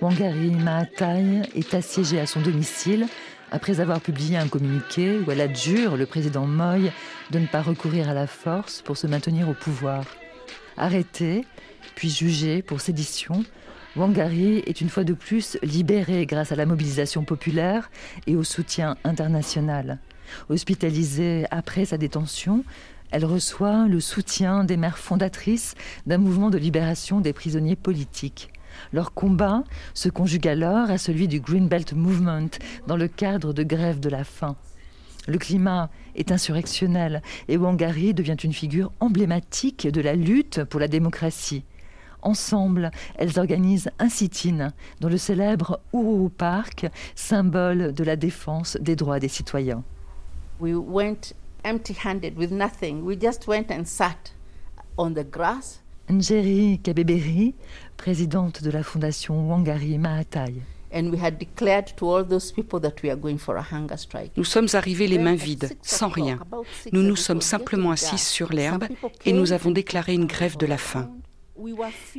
[0.00, 3.06] Wangari Maathai est assiégée à son domicile
[3.50, 6.90] après avoir publié un communiqué où elle adjure le président Moy
[7.30, 10.04] de ne pas recourir à la force pour se maintenir au pouvoir.
[10.76, 11.44] Arrêtée,
[11.96, 13.44] puis jugée pour sédition,
[13.96, 17.90] Wangari est une fois de plus libérée grâce à la mobilisation populaire
[18.28, 19.98] et au soutien international.
[20.48, 22.64] Hospitalisée après sa détention,
[23.10, 25.74] elle reçoit le soutien des mères fondatrices
[26.06, 28.50] d'un mouvement de libération des prisonniers politiques.
[28.92, 32.50] Leur combat se conjugue alors à celui du Green Belt Movement
[32.86, 34.54] dans le cadre de grève de la faim.
[35.26, 40.86] Le climat est insurrectionnel et Wangari devient une figure emblématique de la lutte pour la
[40.86, 41.64] démocratie.
[42.22, 48.96] Ensemble, elles organisent un sit-in dans le célèbre Uhuru Park, symbole de la défense des
[48.96, 49.82] droits des citoyens.
[50.60, 53.02] We went empty-handed with nothing.
[53.02, 54.34] We just went and sat
[54.96, 55.82] on the grass.
[56.10, 57.54] Njeri Kabeberi,
[57.96, 60.54] présidente de la fondation Wangari Maatai.
[64.36, 66.38] Nous sommes arrivés les mains vides, sans rien.
[66.92, 68.84] Nous nous sommes simplement assis sur l'herbe
[69.24, 71.08] et nous avons déclaré une grève de la faim.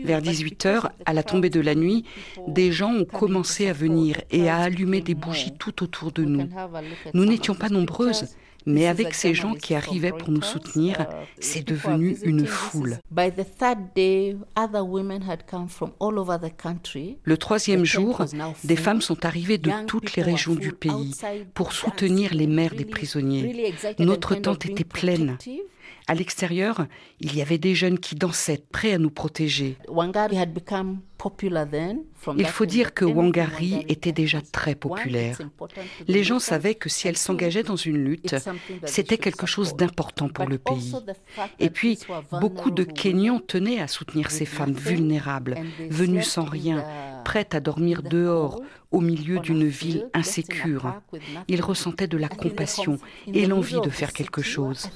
[0.04, 2.06] Vers 18 heures, à la tombée de la nuit,
[2.48, 6.48] des gens ont commencé à venir et à allumer des bougies tout autour de nous.
[7.14, 11.08] Nous n'étions pas nombreuses, mais avec ces gens qui arrivaient pour nous soutenir,
[11.40, 13.00] c'est devenu une foule.
[17.24, 18.26] Le troisième jour,
[18.64, 21.14] des femmes sont arrivées de toutes les régions du pays
[21.54, 23.74] pour soutenir les mères des prisonniers.
[24.00, 25.38] Notre tente était pleine.
[26.08, 26.88] À l'extérieur,
[27.20, 29.78] il y avait des jeunes qui dansaient, prêts à nous protéger.
[32.38, 35.38] Il faut dire que Wangari était déjà très populaire.
[36.08, 38.36] Les gens savaient que si elle s'engageait dans une lutte,
[38.86, 40.94] c'était quelque chose d'important pour le pays.
[41.60, 42.00] Et puis,
[42.32, 45.58] beaucoup de Kenyans tenaient à soutenir ces femmes vulnérables,
[45.90, 46.84] venues sans rien,
[47.24, 50.94] prêtes à dormir dehors, au milieu d'une ville insécure.
[51.48, 54.90] Ils ressentaient de la compassion et l'envie de faire quelque chose.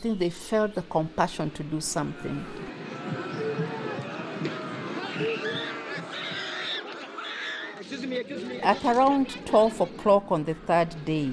[8.63, 11.29] At around 12 o'clock on the third day,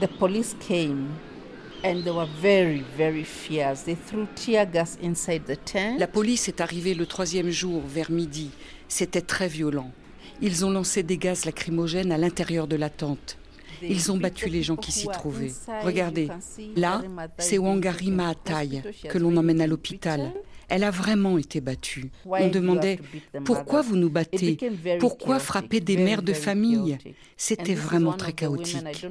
[0.00, 1.08] the police came
[5.98, 8.50] La police est arrivée le troisième jour vers midi.
[8.88, 9.90] C'était très violent.
[10.42, 13.38] Ils ont lancé des gaz lacrymogènes à l'intérieur de la tente.
[13.82, 15.52] Ils ont battu les gens qui s'y trouvaient.
[15.82, 16.28] Regardez,
[16.76, 17.02] là,
[17.38, 20.32] c'est Wangari Maatai que l'on emmène à l'hôpital.
[20.70, 22.10] Elle a vraiment été battue.
[22.24, 23.00] On demandait
[23.44, 24.56] pourquoi vous nous battez?
[25.00, 26.96] Pourquoi frapper des mères de famille?
[27.36, 29.04] C'était vraiment très chaotique.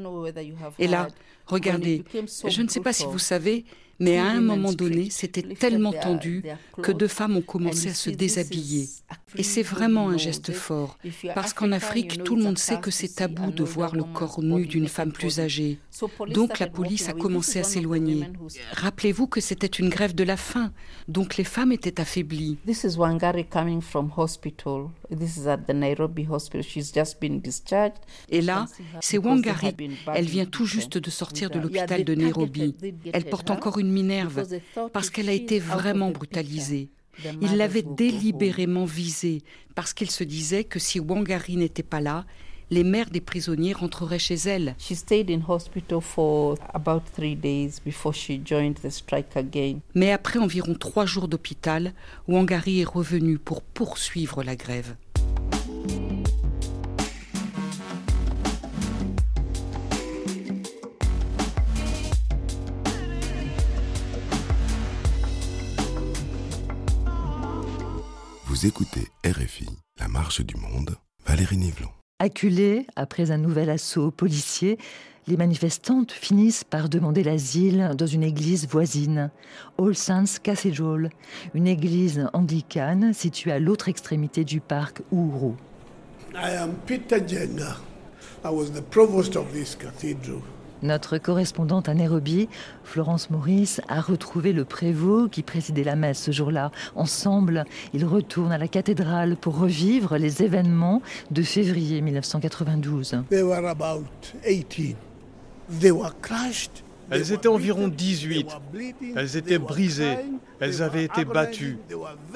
[0.80, 1.08] Et là,
[1.46, 2.04] regardez,
[2.48, 3.66] je ne sais pas si vous savez,
[4.00, 6.44] mais à un moment donné, c'était tellement tendu
[6.82, 8.88] que deux femmes ont commencé à se déshabiller.
[9.36, 10.98] Et c'est vraiment un geste fort,
[11.36, 14.66] parce qu'en Afrique, tout le monde sait que c'est tabou de voir le corps nu
[14.66, 15.80] d'une femme plus âgée.
[16.30, 18.28] Donc la police a commencé à s'éloigner.
[18.74, 20.72] Rappelez-vous que c'était une grève de la faim,
[21.08, 22.58] donc les femmes étaient affaiblies.
[28.30, 28.66] Et là,
[29.02, 29.76] c'est Wangari.
[30.16, 32.76] Elle vient tout juste de sortir de l'hôpital de Nairobi.
[33.14, 34.46] Elle porte encore une Minerve
[34.94, 36.90] parce qu'elle a été vraiment brutalisée.
[37.42, 39.42] Il l'avait délibérément visée
[39.76, 42.26] parce qu'il se disait que si Wangari n'était pas là,
[42.72, 44.76] les mères des prisonniers rentreraient chez elle.
[49.96, 51.94] Mais après environ trois jours d'hôpital,
[52.28, 54.96] Wangari est revenue pour poursuivre la grève.
[68.50, 69.68] Vous écoutez RFI,
[70.00, 71.90] La Marche du Monde, Valérie Nivelon.
[72.18, 74.80] Acculées après un nouvel assaut policier,
[75.28, 79.30] les manifestantes finissent par demander l'asile dans une église voisine,
[79.78, 81.12] All Saints Cathedral,
[81.54, 85.54] une église anglicane située à l'autre extrémité du parc Uhuru.
[86.34, 87.78] I am Peter Jenga.
[88.44, 90.42] I was the provost of this cathedral.
[90.82, 92.48] Notre correspondante à Nairobi,
[92.84, 96.72] Florence Maurice, a retrouvé le prévôt qui présidait la messe ce jour-là.
[96.96, 103.24] Ensemble, ils retournent à la cathédrale pour revivre les événements de février 1992.
[103.30, 104.06] They were about
[104.46, 104.96] 18.
[105.80, 106.84] They were crushed.
[107.12, 108.48] Elles étaient environ 18.
[109.16, 110.18] Elles étaient brisées.
[110.60, 111.78] Elles avaient été battues.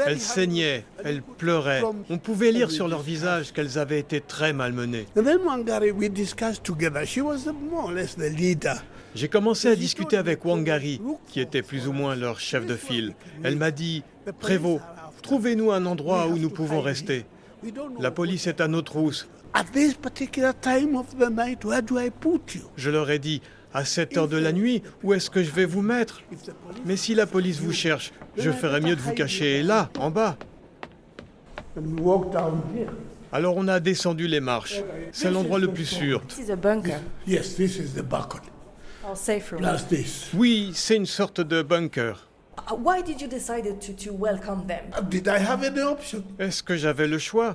[0.06, 0.86] Elles saignaient.
[1.04, 1.84] Elles pleuraient.
[2.10, 5.08] On pouvait lire sur leur visage qu'elles avaient été très malmenées.
[9.16, 13.14] J'ai commencé à discuter avec Wangari, qui était plus ou moins leur chef de file.
[13.44, 14.04] Elle m'a dit,
[14.40, 14.82] Prévost,
[15.22, 17.26] trouvez-nous un endroit où nous pouvons rester.
[18.00, 19.28] La police est à nos trousses.
[22.76, 23.42] Je leur ai dit,
[23.74, 26.22] à cette heure de la nuit, où est-ce que je vais vous mettre?
[26.86, 30.38] Mais si la police vous cherche, je ferais mieux de vous cacher là, en bas.
[33.32, 34.82] Alors on a descendu les marches.
[35.12, 36.22] C'est l'endroit le plus sûr.
[40.36, 42.30] Oui, c'est une sorte de bunker.
[46.40, 47.54] Est-ce que j'avais le choix?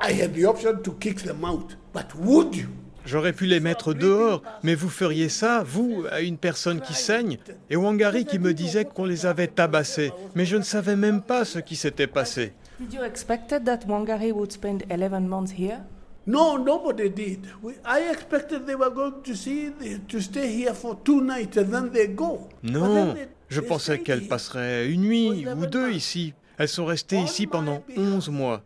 [3.09, 7.39] J'aurais pu les mettre dehors, mais vous feriez ça, vous, à une personne qui saigne
[7.71, 11.47] Et Wangari qui me disait qu'on les avait tabassés, mais je ne savais même pas
[11.47, 12.53] ce qui s'était passé.
[12.79, 15.79] Did you expect that Wangari would spend 11 months here?
[16.27, 17.47] No, nobody did.
[17.63, 19.71] We, I expected they were going to see
[20.07, 22.47] to stay here for two nights and then they go.
[22.63, 23.15] Non,
[23.49, 26.35] je pensais qu'elle passerait une nuit ou deux ici.
[26.59, 28.63] Elles sont restées ici pendant 11 mois.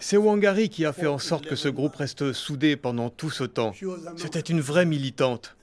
[0.00, 3.44] C'est Wangari qui a fait en sorte que ce groupe reste soudé pendant tout ce
[3.44, 3.72] temps.
[4.16, 5.56] C'était une vraie militante.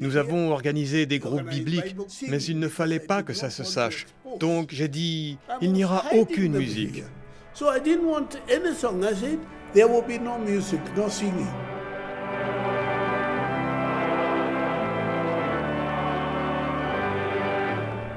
[0.00, 1.96] Nous avons organisé des groupes bibliques,
[2.28, 4.06] mais il ne fallait pas que ça se sache.
[4.38, 7.02] Donc j'ai dit, il n'y aura aucune musique.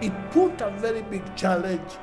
[0.03, 1.99] It put a very big challenge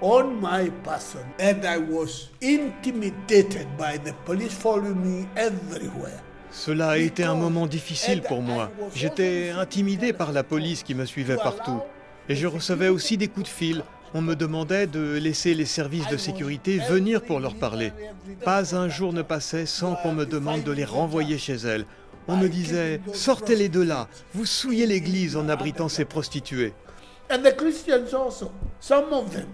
[0.00, 6.22] on my person, and I was intimidated by the police following me everywhere.
[6.50, 8.70] Cela a été un moment difficile pour moi.
[8.94, 11.80] J'étais intimidé par la police qui me suivait partout.
[12.28, 13.82] Et je recevais aussi des coups de fil.
[14.14, 17.92] On me demandait de laisser les services de sécurité venir pour leur parler.
[18.44, 21.84] Pas un jour ne passait sans qu'on me demande de les renvoyer chez elles.
[22.28, 26.72] On me disait Sortez-les de là, vous souillez l'église en abritant ces prostituées.
[27.30, 29.48] And the Christians also, some of them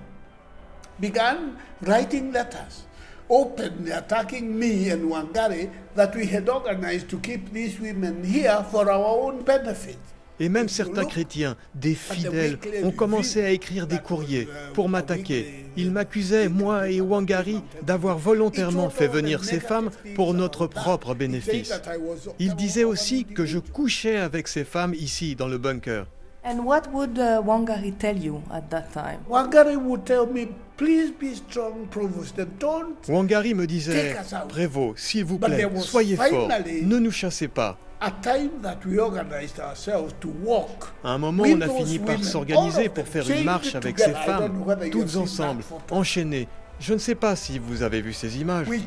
[1.00, 2.84] began writing letters
[3.30, 8.90] openly attacking me and Wangari that we had organized to keep these women here for
[8.90, 9.98] our own benefit.
[10.40, 15.66] Et même certains chrétiens, des fidèles, ont commencé à écrire des courriers pour m'attaquer.
[15.76, 21.72] Ils m'accusaient, moi et Wangari, d'avoir volontairement fait venir ces femmes pour notre propre bénéfice.
[22.40, 26.06] Ils disaient aussi que je couchais avec ces femmes ici, dans le bunker.
[26.46, 29.20] And what would uh, Wangari tell you at that time?
[29.30, 34.14] Wangari would tell me, please be strong, Provost, don't Wangari me disait,
[34.50, 36.50] Prévost, s'il vous plaît, soyez fort,
[36.82, 37.78] ne nous chassez pas.
[38.02, 40.92] A time that we organized ourselves to walk.
[41.02, 44.62] À un moment, on a fini par s'organiser pour faire une marche avec ces femmes,
[44.92, 46.46] toutes ensemble, enchaînées.
[46.78, 48.68] Je ne sais pas si vous avez vu ces images.
[48.68, 48.82] We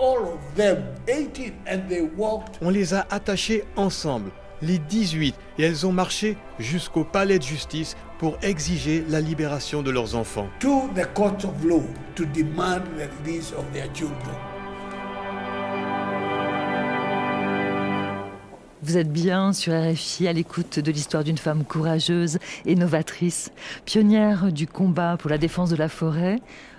[0.00, 2.56] all of them, 18, and they walked.
[2.62, 4.30] On les a attachées ensemble
[4.62, 9.90] les 18, et elles ont marché jusqu'au palais de justice pour exiger la libération de
[9.90, 10.48] leurs enfants.
[10.60, 11.82] To the court of law
[12.14, 14.34] to demand the release of their children.
[18.82, 23.50] Vous êtes bien sur RFI à l'écoute de l'histoire d'une femme courageuse et novatrice,
[23.84, 26.36] pionnière du combat pour la défense de la forêt.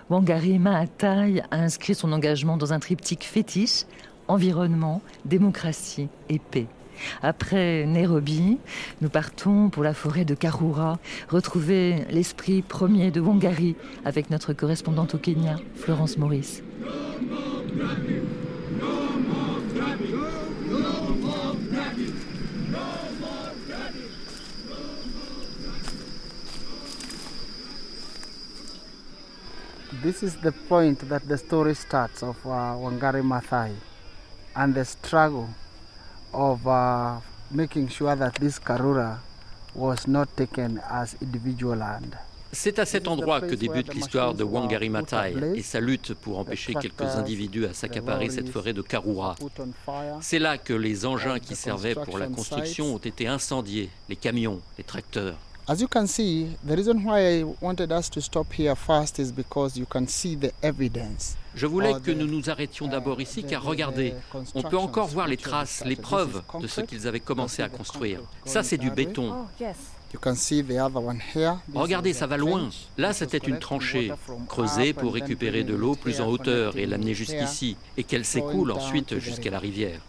[0.10, 3.84] Wangari Maathai a inscrit son engagement dans un triptyque fétiche
[4.30, 6.68] environnement, démocratie et paix.
[7.22, 8.58] Après Nairobi,
[9.02, 13.76] nous partons pour la forêt de Karura, retrouver l'esprit premier de Wangari
[14.06, 16.62] avec notre correspondante au Kenya, Florence Maurice.
[30.04, 33.74] This is the point that the story starts of uh, Wangari Maathai
[34.56, 35.50] and the struggle
[36.34, 37.20] of uh,
[37.52, 39.20] making sure that this Karura
[39.76, 42.18] was not taken as individual land.
[42.52, 46.74] C'est à cet endroit que débute l'histoire de Wangari Maathai et sa lutte pour empêcher
[46.74, 49.36] quelques individus à s'accaparer cette forêt de Karura.
[50.22, 54.62] C'est là que les engins qui servaient pour la construction ont été incendiés, les camions,
[54.78, 55.36] les tracteurs.
[55.70, 59.34] As you can see, the reason why I wanted us to stop here first is
[59.34, 61.36] because you can see the evidence.
[61.56, 64.14] Je voulais que nous nous arrêtions d'abord ici car regardez,
[64.56, 68.22] on peut encore voir les traces, les preuves de ce qu'ils avaient commencé à construire.
[68.46, 69.34] Ça c'est du béton.
[71.74, 72.70] Regardez, ça va loin.
[72.98, 74.10] Là, c'était une tranchée
[74.48, 79.20] creusée pour récupérer de l'eau plus en hauteur et l'amener jusqu'ici, et qu'elle s'écoule ensuite
[79.20, 80.00] jusqu'à la rivière.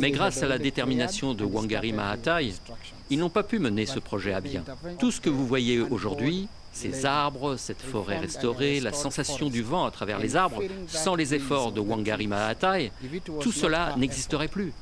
[0.00, 2.54] Mais grâce à la détermination de Wangari Maathai,
[3.10, 4.64] ils n'ont pas pu mener ce projet à bien.
[4.98, 9.84] Tout ce que vous voyez aujourd'hui, ces arbres, cette forêt restaurée, la sensation du vent
[9.84, 12.92] à travers les arbres, sans les efforts de Wangari Maathai,
[13.40, 14.72] tout cela n'existerait plus.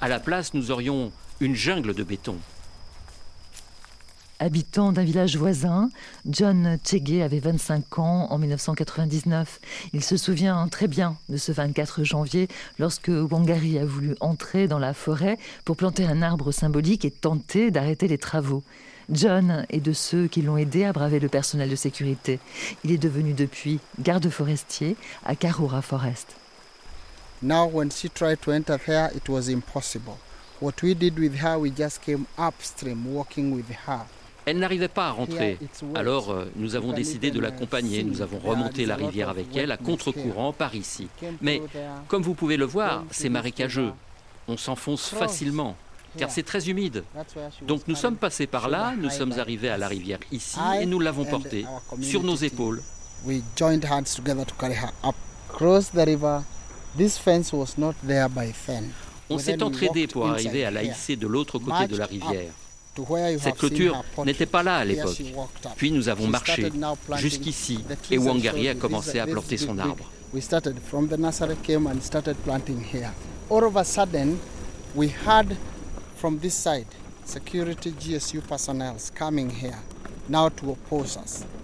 [0.00, 2.36] À la place, nous aurions une jungle de béton.
[4.42, 5.90] Habitant d'un village voisin,
[6.24, 9.60] John Chege avait 25 ans en 1999.
[9.92, 14.78] Il se souvient très bien de ce 24 janvier lorsque Wangari a voulu entrer dans
[14.78, 15.36] la forêt
[15.66, 18.62] pour planter un arbre symbolique et tenter d'arrêter les travaux.
[19.10, 22.40] John est de ceux qui l'ont aidé à braver le personnel de sécurité.
[22.82, 26.28] Il est devenu depuis garde forestier à Karura Forest.
[27.42, 30.16] Now when she tried to enter there, it was impossible.
[30.62, 34.06] What we did with her, we just came upstream walking with her.
[34.46, 35.58] Elle n'arrivait pas à rentrer.
[35.94, 38.02] Alors euh, nous avons décidé de l'accompagner.
[38.02, 41.08] Nous avons remonté la rivière avec elle à contre-courant par ici.
[41.40, 41.60] Mais
[42.08, 43.92] comme vous pouvez le voir, c'est marécageux.
[44.48, 45.76] On s'enfonce facilement
[46.16, 47.04] car c'est très humide.
[47.62, 51.00] Donc nous sommes passés par là, nous sommes arrivés à la rivière ici et nous
[51.00, 51.64] l'avons portée
[52.00, 52.82] sur nos épaules.
[59.28, 62.52] On s'est entraidé pour arriver à la hisser de l'autre côté de la rivière.
[63.38, 65.22] Cette clôture n'était pas là à l'époque.
[65.76, 66.70] Puis nous avons marché
[67.16, 67.78] jusqu'ici
[68.10, 70.10] et Wangari a commencé à planter son arbre.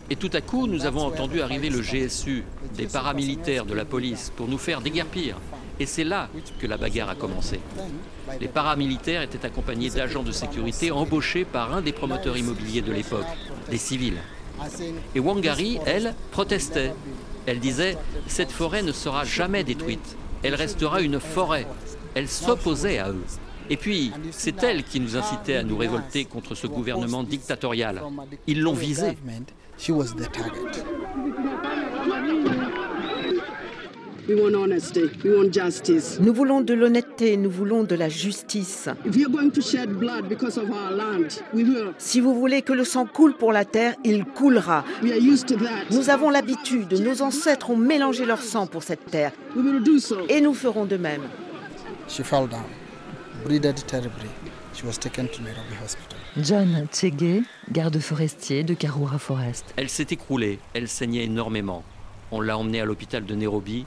[0.09, 2.45] Et tout à coup, nous avons entendu arriver le GSU,
[2.77, 5.37] des paramilitaires de la police, pour nous faire déguerpir.
[5.79, 7.61] Et c'est là que la bagarre a commencé.
[8.41, 13.27] Les paramilitaires étaient accompagnés d'agents de sécurité embauchés par un des promoteurs immobiliers de l'époque,
[13.71, 14.19] des civils.
[15.15, 16.93] Et Wangari, elle, protestait.
[17.47, 20.17] Elle disait Cette forêt ne sera jamais détruite.
[20.43, 21.67] Elle restera une forêt.
[22.15, 23.25] Elle s'opposait à eux.
[23.69, 28.01] Et puis, c'est elle qui nous incitait à nous révolter contre ce gouvernement dictatorial.
[28.47, 29.17] Ils l'ont visée.
[34.29, 34.37] Nous
[36.35, 38.89] voulons de l'honnêteté, nous voulons de la justice.
[41.99, 44.85] Si vous voulez que le sang coule pour la terre, il coulera.
[45.93, 49.31] Nous avons l'habitude, nos ancêtres ont mélangé leur sang pour cette terre.
[50.29, 51.23] Et nous ferons de même.
[56.39, 59.73] John Tsege, garde forestier de Karura Forest.
[59.77, 61.85] Elle s'est écroulée, elle saignait énormément.
[62.33, 63.87] On l'a emmenée à l'hôpital de Nairobi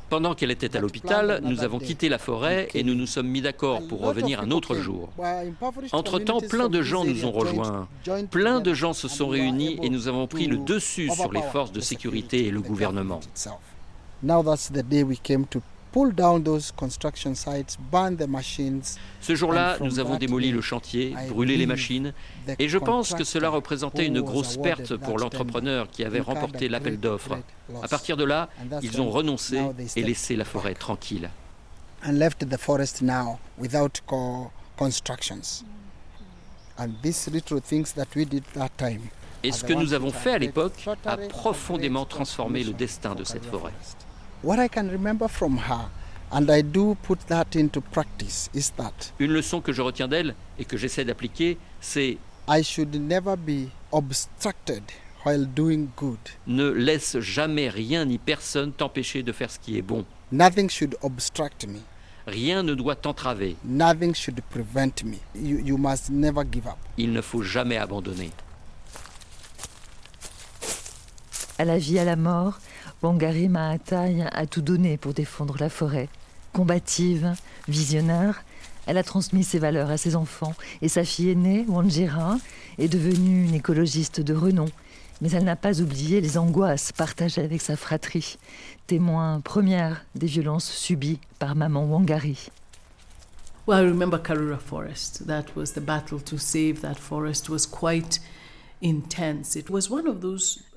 [0.11, 3.39] Pendant qu'elle était à l'hôpital, nous avons quitté la forêt et nous nous sommes mis
[3.39, 5.07] d'accord pour revenir un autre jour.
[5.93, 7.87] Entre-temps, plein de gens nous ont rejoints.
[8.29, 11.71] Plein de gens se sont réunis et nous avons pris le dessus sur les forces
[11.71, 13.21] de sécurité et le gouvernement.
[19.21, 22.13] Ce jour-là, nous avons démoli le chantier, brûlé les machines,
[22.59, 26.99] et je pense que cela représentait une grosse perte pour l'entrepreneur qui avait remporté l'appel
[26.99, 27.37] d'offres.
[27.83, 28.49] À partir de là,
[28.81, 29.61] ils ont renoncé
[29.95, 31.29] et laissé la forêt tranquille.
[39.43, 43.45] Et ce que nous avons fait à l'époque a profondément transformé le destin de cette
[43.45, 43.73] forêt.
[49.19, 52.17] Une leçon que je retiens d'elle et que j'essaie d'appliquer, c'est
[52.49, 54.83] I should never be obstructed
[55.25, 56.17] while doing good.
[56.47, 60.05] Ne laisse jamais rien ni personne t'empêcher de faire ce qui est bon.
[60.31, 61.79] Nothing should obstruct me.
[62.25, 63.55] Rien ne doit t'entraver.
[63.63, 65.17] Nothing should prevent me.
[65.35, 66.77] You, you must never give up.
[66.97, 68.31] Il ne faut jamais abandonner.
[71.59, 72.59] À la vie, à la mort,
[73.01, 76.07] Wangari Maathai a tout donné pour défendre la forêt.
[76.53, 77.33] Combative,
[77.67, 78.43] visionnaire,
[78.85, 82.37] elle a transmis ses valeurs à ses enfants et sa fille aînée, Wanjira,
[82.77, 84.67] est devenue une écologiste de renom.
[85.19, 88.37] Mais elle n'a pas oublié les angoisses partagées avec sa fratrie,
[88.85, 92.49] témoin première des violences subies par maman Wangari.
[93.67, 95.25] Well, I remember Karura Forest.
[95.27, 98.19] That was the battle to save that forest was quite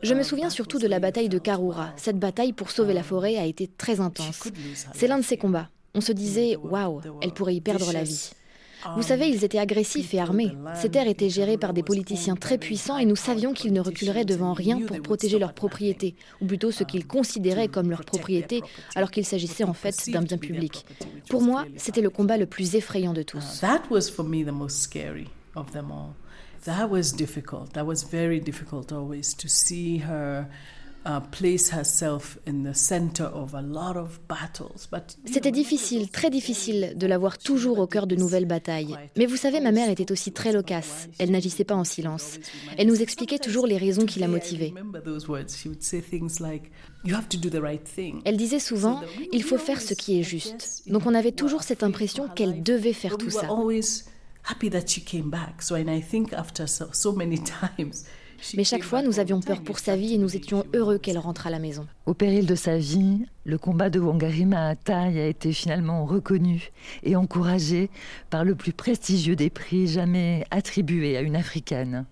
[0.02, 1.92] je me souviens surtout de la bataille de Karura.
[1.96, 4.50] Cette bataille pour sauver la forêt a été très intense.
[4.94, 5.70] C'est l'un de ces combats.
[5.94, 8.30] On se disait, waouh, elle pourrait y perdre la vie.
[8.96, 10.52] Vous savez, ils étaient agressifs et armés.
[10.74, 14.24] Ces terres étaient gérées par des politiciens très puissants et nous savions qu'ils ne reculeraient
[14.24, 18.60] devant rien pour protéger leurs propriétés, ou plutôt ce qu'ils considéraient comme leur propriété,
[18.94, 20.84] alors qu'il s'agissait en fait d'un bien public.
[21.30, 23.60] Pour moi, c'était le combat le plus effrayant de tous.
[26.64, 27.72] That was difficult.
[27.74, 30.46] That was very difficult always to see her
[31.06, 34.88] uh, place herself in the center of a lot of battles.
[34.90, 38.96] But C'était difficile, très difficile de la voir toujours au cœur de nouvelles batailles.
[39.16, 41.08] Mais vous savez, ma mère était aussi très loquace.
[41.18, 42.38] Elle n'agissait pas en silence.
[42.78, 44.72] Elle nous expliquait toujours les raisons qui la motivaient.
[48.24, 49.00] Elle disait souvent,
[49.32, 50.82] il faut faire ce qui est juste.
[50.86, 53.48] Donc on avait toujours cette impression qu'elle devait faire tout ça.
[54.44, 55.62] Happy that she came back.
[55.62, 57.38] So, and I think after so, so many
[57.76, 58.04] times,
[58.56, 61.46] Mais chaque fois, nous avions peur pour sa vie et nous étions heureux qu'elle rentre
[61.46, 61.86] à la maison.
[62.06, 66.70] Au péril de sa vie, le combat de Wangari Maathai a été finalement reconnu
[67.02, 67.90] et encouragé
[68.30, 72.04] par le plus prestigieux des prix jamais attribués à une africaine.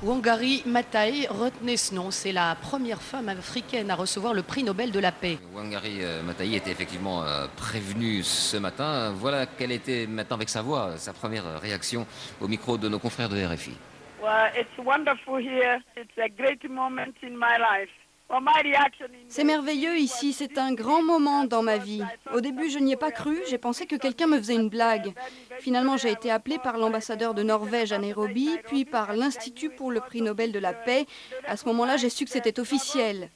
[0.00, 4.92] Wangari Maathai, retenez ce nom, c'est la première femme africaine à recevoir le prix Nobel
[4.92, 5.38] de la paix.
[5.52, 9.12] Wangari euh, Maathai était effectivement euh, prévenue ce matin.
[9.16, 12.06] Voilà quelle était maintenant avec sa voix, sa première réaction
[12.40, 13.76] au micro de nos confrères de RFI.
[14.22, 15.80] Well, it's wonderful here.
[15.96, 17.90] It's a great moment in my life.
[19.28, 22.02] C'est merveilleux ici, c'est un grand moment dans ma vie.
[22.34, 25.14] Au début, je n'y ai pas cru, j'ai pensé que quelqu'un me faisait une blague.
[25.60, 30.00] Finalement, j'ai été appelée par l'ambassadeur de Norvège à Nairobi, puis par l'Institut pour le
[30.00, 31.06] prix Nobel de la paix.
[31.46, 33.30] À ce moment-là, j'ai su que c'était officiel.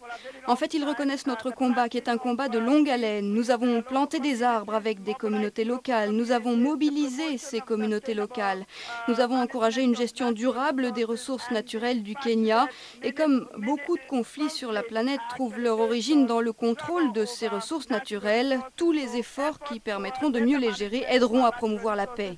[0.47, 3.32] En fait, ils reconnaissent notre combat, qui est un combat de longue haleine.
[3.32, 8.66] Nous avons planté des arbres avec des communautés locales, nous avons mobilisé ces communautés locales,
[9.09, 12.68] nous avons encouragé une gestion durable des ressources naturelles du Kenya,
[13.03, 17.24] et comme beaucoup de conflits sur la planète trouvent leur origine dans le contrôle de
[17.24, 21.97] ces ressources naturelles, tous les efforts qui permettront de mieux les gérer aideront à promouvoir
[21.97, 22.37] la paix.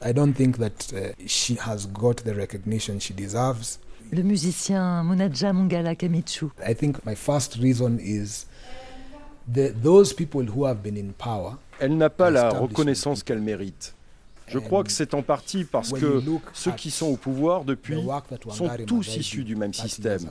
[0.00, 0.92] I don't think that
[1.26, 3.80] she has got the recognition she deserves.
[4.10, 6.50] Le musicien Munaja Mungala Kamichu.
[6.66, 8.46] I think my first reason is
[9.52, 11.58] the, those people who have been in power.
[11.80, 13.94] Elle n'a pas la reconnaissance qu'elle mérite.
[14.50, 16.22] Je crois que c'est en partie parce que
[16.52, 18.02] ceux qui sont au pouvoir depuis
[18.50, 20.30] sont tous issus du même système.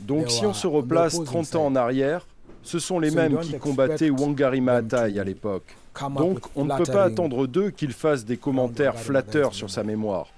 [0.00, 2.26] Donc si on se replace 30 ans en arrière,
[2.62, 5.76] ce sont les mêmes qui combattaient Wangari Maathai à l'époque.
[6.16, 10.28] Donc on ne peut pas attendre d'eux qu'ils fassent des commentaires flatteurs sur sa mémoire.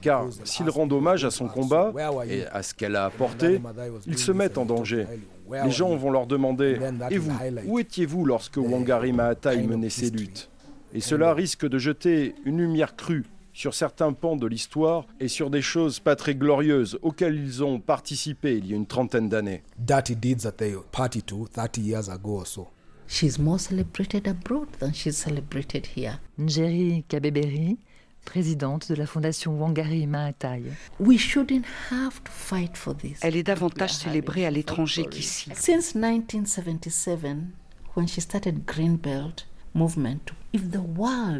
[0.00, 1.92] Car s'ils rendent hommage à son combat
[2.26, 3.60] et à ce qu'elle a apporté,
[4.06, 5.06] ils se mettent en danger.
[5.50, 6.78] Les gens vont leur demander
[7.10, 7.32] Et vous,
[7.66, 10.48] où étiez-vous lorsque Wangari Maathai menait ses luttes
[10.94, 15.50] Et cela risque de jeter une lumière crue sur certains pans de l'histoire et sur
[15.50, 19.62] des choses pas très glorieuses auxquelles ils ont participé il y a une trentaine d'années.
[23.10, 26.20] She's more celebrated abroad than she's celebrated here.
[26.38, 27.76] Njeri Kabeberi,
[28.24, 30.62] présidente de la fondation Wangari Maathai.
[30.98, 33.18] We shouldn't have to fight for this.
[33.22, 35.50] Elle est davantage célébrée à l'étranger qu'ici.
[35.54, 37.26] Since 1977,
[37.96, 39.46] when she started Greenbelt,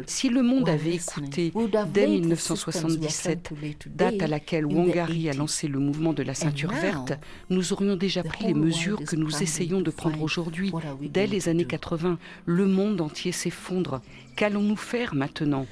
[0.05, 1.51] si le monde avait écouté
[1.93, 3.53] dès 1977,
[3.93, 7.13] date à laquelle Wangari a lancé le mouvement de la ceinture verte,
[7.49, 10.71] nous aurions déjà pris les mesures que nous essayons de prendre aujourd'hui.
[11.01, 14.01] Dès les années 80, le monde entier s'effondre.
[14.37, 15.65] Qu'allons-nous faire maintenant?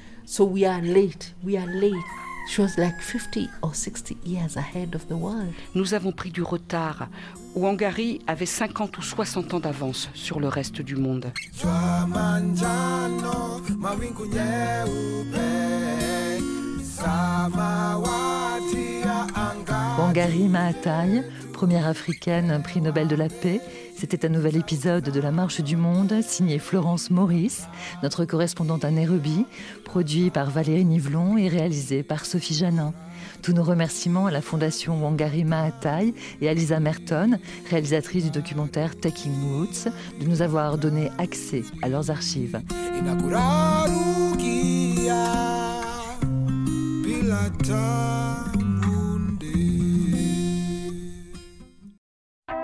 [5.74, 7.08] Nous avons pris du retard.
[7.56, 11.32] Wangari avait 50 ou 60 ans d'avance sur le reste du monde.
[19.98, 23.60] Wangari Maathai, première africaine prix Nobel de la paix,
[24.00, 27.66] c'était un nouvel épisode de La Marche du Monde, signé Florence Maurice,
[28.02, 29.44] notre correspondante à Nairobi,
[29.84, 32.94] produit par Valérie Nivelon et réalisé par Sophie Janin.
[33.42, 37.38] Tous nos remerciements à la Fondation Wangari Maathai et à Lisa Merton,
[37.68, 42.58] réalisatrice du documentaire Taking Woods, de nous avoir donné accès à leurs archives.